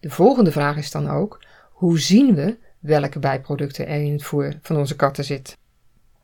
De 0.00 0.10
volgende 0.10 0.52
vraag 0.52 0.76
is 0.76 0.90
dan 0.90 1.08
ook: 1.08 1.44
hoe 1.70 2.00
zien 2.00 2.34
we 2.34 2.56
welke 2.78 3.18
bijproducten 3.18 3.86
er 3.86 4.00
in 4.00 4.12
het 4.12 4.24
voer 4.24 4.58
van 4.62 4.76
onze 4.76 4.96
katten 4.96 5.24
zit? 5.24 5.56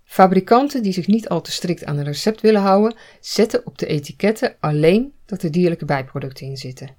Fabrikanten 0.06 0.82
die 0.82 0.92
zich 0.92 1.06
niet 1.06 1.28
al 1.28 1.40
te 1.40 1.52
strikt 1.52 1.84
aan 1.84 1.96
een 1.96 2.04
recept 2.04 2.40
willen 2.40 2.60
houden, 2.60 2.96
zetten 3.20 3.66
op 3.66 3.78
de 3.78 3.86
etiketten 3.86 4.56
alleen 4.60 5.12
dat 5.24 5.42
er 5.42 5.50
dierlijke 5.50 5.84
bijproducten 5.84 6.46
in 6.46 6.56
zitten. 6.56 6.90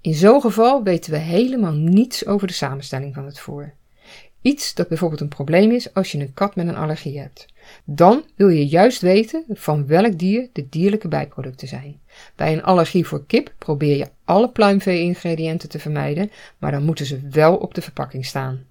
In 0.00 0.14
zo'n 0.14 0.40
geval 0.40 0.82
weten 0.82 1.12
we 1.12 1.18
helemaal 1.18 1.72
niets 1.72 2.26
over 2.26 2.46
de 2.46 2.52
samenstelling 2.52 3.14
van 3.14 3.24
het 3.24 3.38
voer. 3.38 3.74
Iets 4.42 4.74
dat 4.74 4.88
bijvoorbeeld 4.88 5.20
een 5.20 5.28
probleem 5.28 5.70
is 5.70 5.94
als 5.94 6.12
je 6.12 6.18
een 6.18 6.34
kat 6.34 6.56
met 6.56 6.68
een 6.68 6.76
allergie 6.76 7.20
hebt. 7.20 7.46
Dan 7.84 8.24
wil 8.36 8.48
je 8.48 8.66
juist 8.66 9.00
weten 9.00 9.44
van 9.48 9.86
welk 9.86 10.18
dier 10.18 10.48
de 10.52 10.68
dierlijke 10.68 11.08
bijproducten 11.08 11.68
zijn. 11.68 12.00
Bij 12.36 12.52
een 12.52 12.62
allergie 12.62 13.06
voor 13.06 13.26
kip 13.26 13.54
probeer 13.58 13.96
je 13.96 14.08
alle 14.24 14.50
pluimvee-ingrediënten 14.50 15.68
te 15.68 15.78
vermijden, 15.78 16.30
maar 16.58 16.70
dan 16.70 16.84
moeten 16.84 17.06
ze 17.06 17.28
wel 17.30 17.56
op 17.56 17.74
de 17.74 17.82
verpakking 17.82 18.26
staan. 18.26 18.66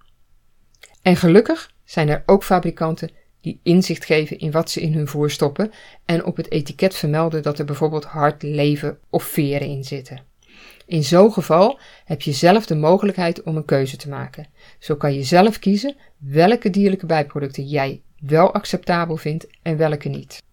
En 1.01 1.15
gelukkig 1.15 1.73
zijn 1.83 2.09
er 2.09 2.23
ook 2.25 2.43
fabrikanten 2.43 3.09
die 3.45 3.59
inzicht 3.63 4.05
geven 4.05 4.39
in 4.39 4.51
wat 4.51 4.71
ze 4.71 4.81
in 4.81 4.93
hun 4.93 5.07
voer 5.07 5.29
stoppen 5.29 5.71
en 6.05 6.23
op 6.23 6.37
het 6.37 6.51
etiket 6.51 6.95
vermelden 6.95 7.43
dat 7.43 7.59
er 7.59 7.65
bijvoorbeeld 7.65 8.03
hart, 8.03 8.43
lever 8.43 8.97
of 9.09 9.23
veren 9.23 9.67
in 9.67 9.83
zitten. 9.83 10.23
In 10.85 11.03
zo'n 11.03 11.33
geval 11.33 11.79
heb 12.05 12.21
je 12.21 12.31
zelf 12.31 12.65
de 12.65 12.75
mogelijkheid 12.75 13.43
om 13.43 13.55
een 13.55 13.65
keuze 13.65 13.97
te 13.97 14.09
maken. 14.09 14.47
Zo 14.79 14.95
kan 14.95 15.13
je 15.13 15.23
zelf 15.23 15.59
kiezen 15.59 15.95
welke 16.17 16.69
dierlijke 16.69 17.05
bijproducten 17.05 17.63
jij 17.63 18.01
wel 18.19 18.53
acceptabel 18.53 19.17
vindt 19.17 19.47
en 19.61 19.77
welke 19.77 20.09
niet. 20.09 20.43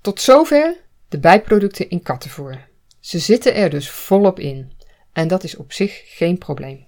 Tot 0.00 0.20
zover 0.20 0.76
de 1.08 1.18
bijproducten 1.18 1.90
in 1.90 2.02
kattenvoer. 2.02 2.68
Ze 3.00 3.18
zitten 3.18 3.54
er 3.54 3.70
dus 3.70 3.90
volop 3.90 4.38
in 4.38 4.72
en 5.12 5.28
dat 5.28 5.44
is 5.44 5.56
op 5.56 5.72
zich 5.72 6.02
geen 6.04 6.38
probleem. 6.38 6.85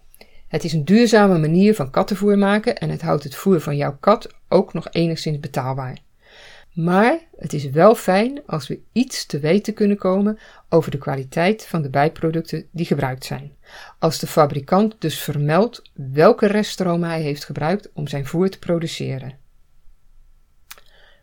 Het 0.48 0.64
is 0.64 0.72
een 0.72 0.84
duurzame 0.84 1.38
manier 1.38 1.74
van 1.74 1.90
kattenvoer 1.90 2.38
maken 2.38 2.78
en 2.78 2.90
het 2.90 3.02
houdt 3.02 3.24
het 3.24 3.34
voer 3.34 3.61
van 3.61 3.76
jouw 3.76 3.96
kat 4.00 4.34
ook 4.48 4.72
nog 4.72 4.88
enigszins 4.90 5.40
betaalbaar. 5.40 5.98
Maar 6.74 7.18
het 7.37 7.52
is 7.52 7.70
wel 7.70 7.94
fijn 7.94 8.42
als 8.46 8.68
we 8.68 8.80
iets 8.92 9.26
te 9.26 9.38
weten 9.38 9.74
kunnen 9.74 9.96
komen 9.96 10.38
over 10.68 10.90
de 10.90 10.98
kwaliteit 10.98 11.66
van 11.66 11.82
de 11.82 11.90
bijproducten 11.90 12.66
die 12.70 12.87
gebruikt 12.87 13.24
zijn. 13.24 13.56
Als 13.98 14.18
de 14.18 14.26
fabrikant 14.26 14.96
dus 14.98 15.20
vermeldt 15.20 15.82
welke 15.92 16.46
reststromen 16.46 17.08
hij 17.08 17.22
heeft 17.22 17.44
gebruikt 17.44 17.90
om 17.92 18.08
zijn 18.08 18.26
voer 18.26 18.50
te 18.50 18.58
produceren. 18.58 19.38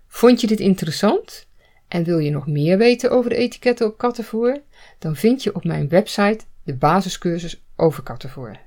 Vond 0.07 0.41
je 0.41 0.47
dit 0.47 0.59
interessant 0.59 1.47
en 1.88 2.03
wil 2.03 2.19
je 2.19 2.31
nog 2.31 2.47
meer 2.47 2.77
weten 2.77 3.11
over 3.11 3.29
de 3.29 3.35
etiketten 3.35 3.88
op 3.88 3.97
kattenvoer? 3.97 4.61
Dan 4.99 5.15
vind 5.15 5.43
je 5.43 5.55
op 5.55 5.63
mijn 5.63 5.89
website 5.89 6.45
de 6.63 6.75
basiscursus 6.75 7.63
over 7.75 8.03
kattenvoer. 8.03 8.64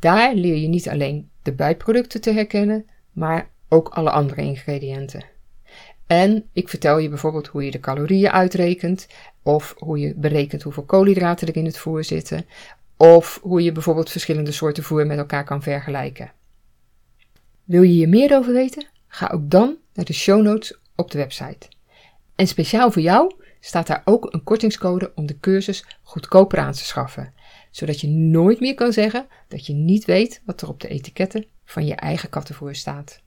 Daar 0.00 0.34
leer 0.34 0.56
je 0.56 0.68
niet 0.68 0.88
alleen 0.88 1.30
de 1.42 1.52
bijproducten 1.52 2.20
te 2.20 2.32
herkennen, 2.32 2.86
maar 3.12 3.50
ook 3.68 3.88
alle 3.88 4.10
andere 4.10 4.42
ingrediënten. 4.42 5.24
En 6.06 6.48
ik 6.52 6.68
vertel 6.68 6.98
je 6.98 7.08
bijvoorbeeld 7.08 7.46
hoe 7.46 7.64
je 7.64 7.70
de 7.70 7.80
calorieën 7.80 8.30
uitrekent, 8.30 9.06
of 9.42 9.74
hoe 9.78 9.98
je 9.98 10.14
berekent 10.16 10.62
hoeveel 10.62 10.82
koolhydraten 10.82 11.48
er 11.48 11.56
in 11.56 11.64
het 11.64 11.78
voer 11.78 12.04
zitten, 12.04 12.46
of 12.96 13.38
hoe 13.42 13.62
je 13.62 13.72
bijvoorbeeld 13.72 14.10
verschillende 14.10 14.52
soorten 14.52 14.82
voer 14.82 15.06
met 15.06 15.18
elkaar 15.18 15.44
kan 15.44 15.62
vergelijken. 15.62 16.32
Wil 17.64 17.82
je 17.82 17.92
hier 17.92 18.08
meer 18.08 18.36
over 18.36 18.52
weten? 18.52 18.86
Ga 19.06 19.30
ook 19.32 19.50
dan 19.50 19.76
naar 19.94 20.04
de 20.04 20.12
show 20.12 20.42
notes 20.42 20.78
op 20.96 21.10
de 21.10 21.18
website. 21.18 21.68
En 22.34 22.46
speciaal 22.46 22.90
voor 22.90 23.02
jou 23.02 23.34
staat 23.60 23.86
daar 23.86 24.02
ook 24.04 24.32
een 24.32 24.42
kortingscode 24.42 25.12
om 25.14 25.26
de 25.26 25.40
cursus 25.40 25.84
goedkoper 26.02 26.58
aan 26.58 26.72
te 26.72 26.84
schaffen, 26.84 27.32
zodat 27.70 28.00
je 28.00 28.08
nooit 28.08 28.60
meer 28.60 28.74
kan 28.74 28.92
zeggen 28.92 29.26
dat 29.48 29.66
je 29.66 29.72
niet 29.72 30.04
weet 30.04 30.42
wat 30.44 30.62
er 30.62 30.68
op 30.68 30.80
de 30.80 30.88
etiketten 30.88 31.46
van 31.64 31.86
je 31.86 31.94
eigen 31.94 32.28
kattenvoer 32.28 32.74
staat. 32.74 33.22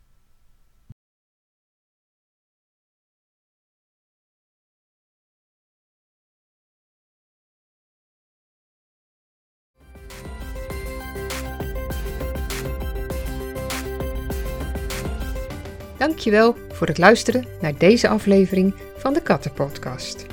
Dankjewel 15.97 16.56
voor 16.71 16.88
het 16.88 16.97
luisteren 16.97 17.45
naar 17.62 17.77
deze 17.77 18.08
aflevering 18.08 18.75
van 18.97 19.13
de 19.13 19.21
Kattenpodcast. 19.21 20.25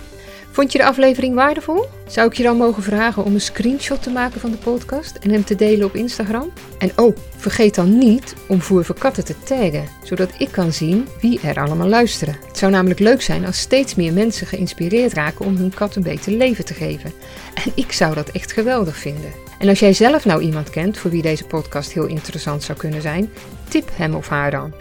Vond 0.53 0.73
je 0.73 0.79
de 0.79 0.85
aflevering 0.85 1.35
waardevol? 1.35 1.85
Zou 2.07 2.29
ik 2.29 2.37
je 2.37 2.43
dan 2.43 2.57
mogen 2.57 2.83
vragen 2.83 3.25
om 3.25 3.35
een 3.35 3.41
screenshot 3.41 4.03
te 4.03 4.11
maken 4.11 4.41
van 4.41 4.51
de 4.51 4.57
podcast 4.57 5.17
en 5.17 5.31
hem 5.31 5.45
te 5.45 5.55
delen 5.55 5.87
op 5.87 5.95
Instagram? 5.95 6.53
En 6.79 6.93
oh, 6.97 7.17
vergeet 7.37 7.75
dan 7.75 7.99
niet 7.99 8.35
om 8.49 8.61
Voer 8.61 8.95
Katten 8.99 9.25
te 9.25 9.35
taggen, 9.45 9.89
zodat 10.03 10.31
ik 10.39 10.53
kan 10.53 10.73
zien 10.73 11.09
wie 11.21 11.41
er 11.41 11.61
allemaal 11.61 11.89
luisteren. 11.89 12.37
Het 12.47 12.59
zou 12.59 12.73
namelijk 12.73 13.01
leuk 13.01 13.23
zijn 13.23 13.47
als 13.47 13.59
steeds 13.59 13.95
meer 13.95 14.13
mensen 14.13 14.47
geïnspireerd 14.47 15.13
raken 15.13 15.45
om 15.45 15.57
hun 15.57 15.75
kat 15.75 15.97
een 15.97 16.03
beter 16.03 16.33
leven 16.33 16.65
te 16.65 16.75
geven. 16.75 17.13
En 17.55 17.73
ik 17.75 17.93
zou 17.93 18.15
dat 18.15 18.29
echt 18.29 18.53
geweldig 18.53 18.97
vinden. 18.97 19.50
En 19.61 19.69
als 19.69 19.79
jij 19.79 19.93
zelf 19.93 20.25
nou 20.25 20.43
iemand 20.43 20.71
kent 20.71 20.99
voor 20.99 21.11
wie 21.11 21.23
deze 21.23 21.45
podcast 21.45 21.93
heel 21.93 22.07
interessant 22.07 22.63
zou 22.63 22.79
kunnen 22.79 23.03
zijn, 23.03 23.31
tip 23.69 23.91
hem 23.93 24.15
of 24.15 24.29
haar 24.29 24.51
dan. 24.51 24.73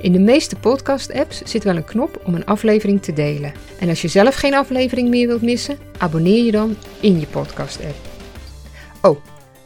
In 0.00 0.12
de 0.12 0.18
meeste 0.18 0.56
podcast-apps 0.56 1.42
zit 1.42 1.64
wel 1.64 1.76
een 1.76 1.84
knop 1.84 2.20
om 2.24 2.34
een 2.34 2.46
aflevering 2.46 3.02
te 3.02 3.12
delen. 3.12 3.52
En 3.78 3.88
als 3.88 4.02
je 4.02 4.08
zelf 4.08 4.34
geen 4.34 4.54
aflevering 4.54 5.08
meer 5.08 5.26
wilt 5.26 5.42
missen, 5.42 5.78
abonneer 5.98 6.44
je 6.44 6.50
dan 6.50 6.76
in 7.00 7.20
je 7.20 7.26
podcast-app. 7.26 7.96
Oh, 9.02 9.18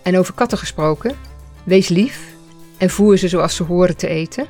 en 0.03 0.19
over 0.19 0.35
katten 0.35 0.59
gesproken, 0.59 1.17
wees 1.65 1.89
lief 1.89 2.21
en 2.79 2.91
voer 2.91 3.17
ze 3.17 3.29
zoals 3.29 3.57
ze 3.57 3.63
horen 3.63 3.97
te 3.97 4.09
eten. 4.09 4.47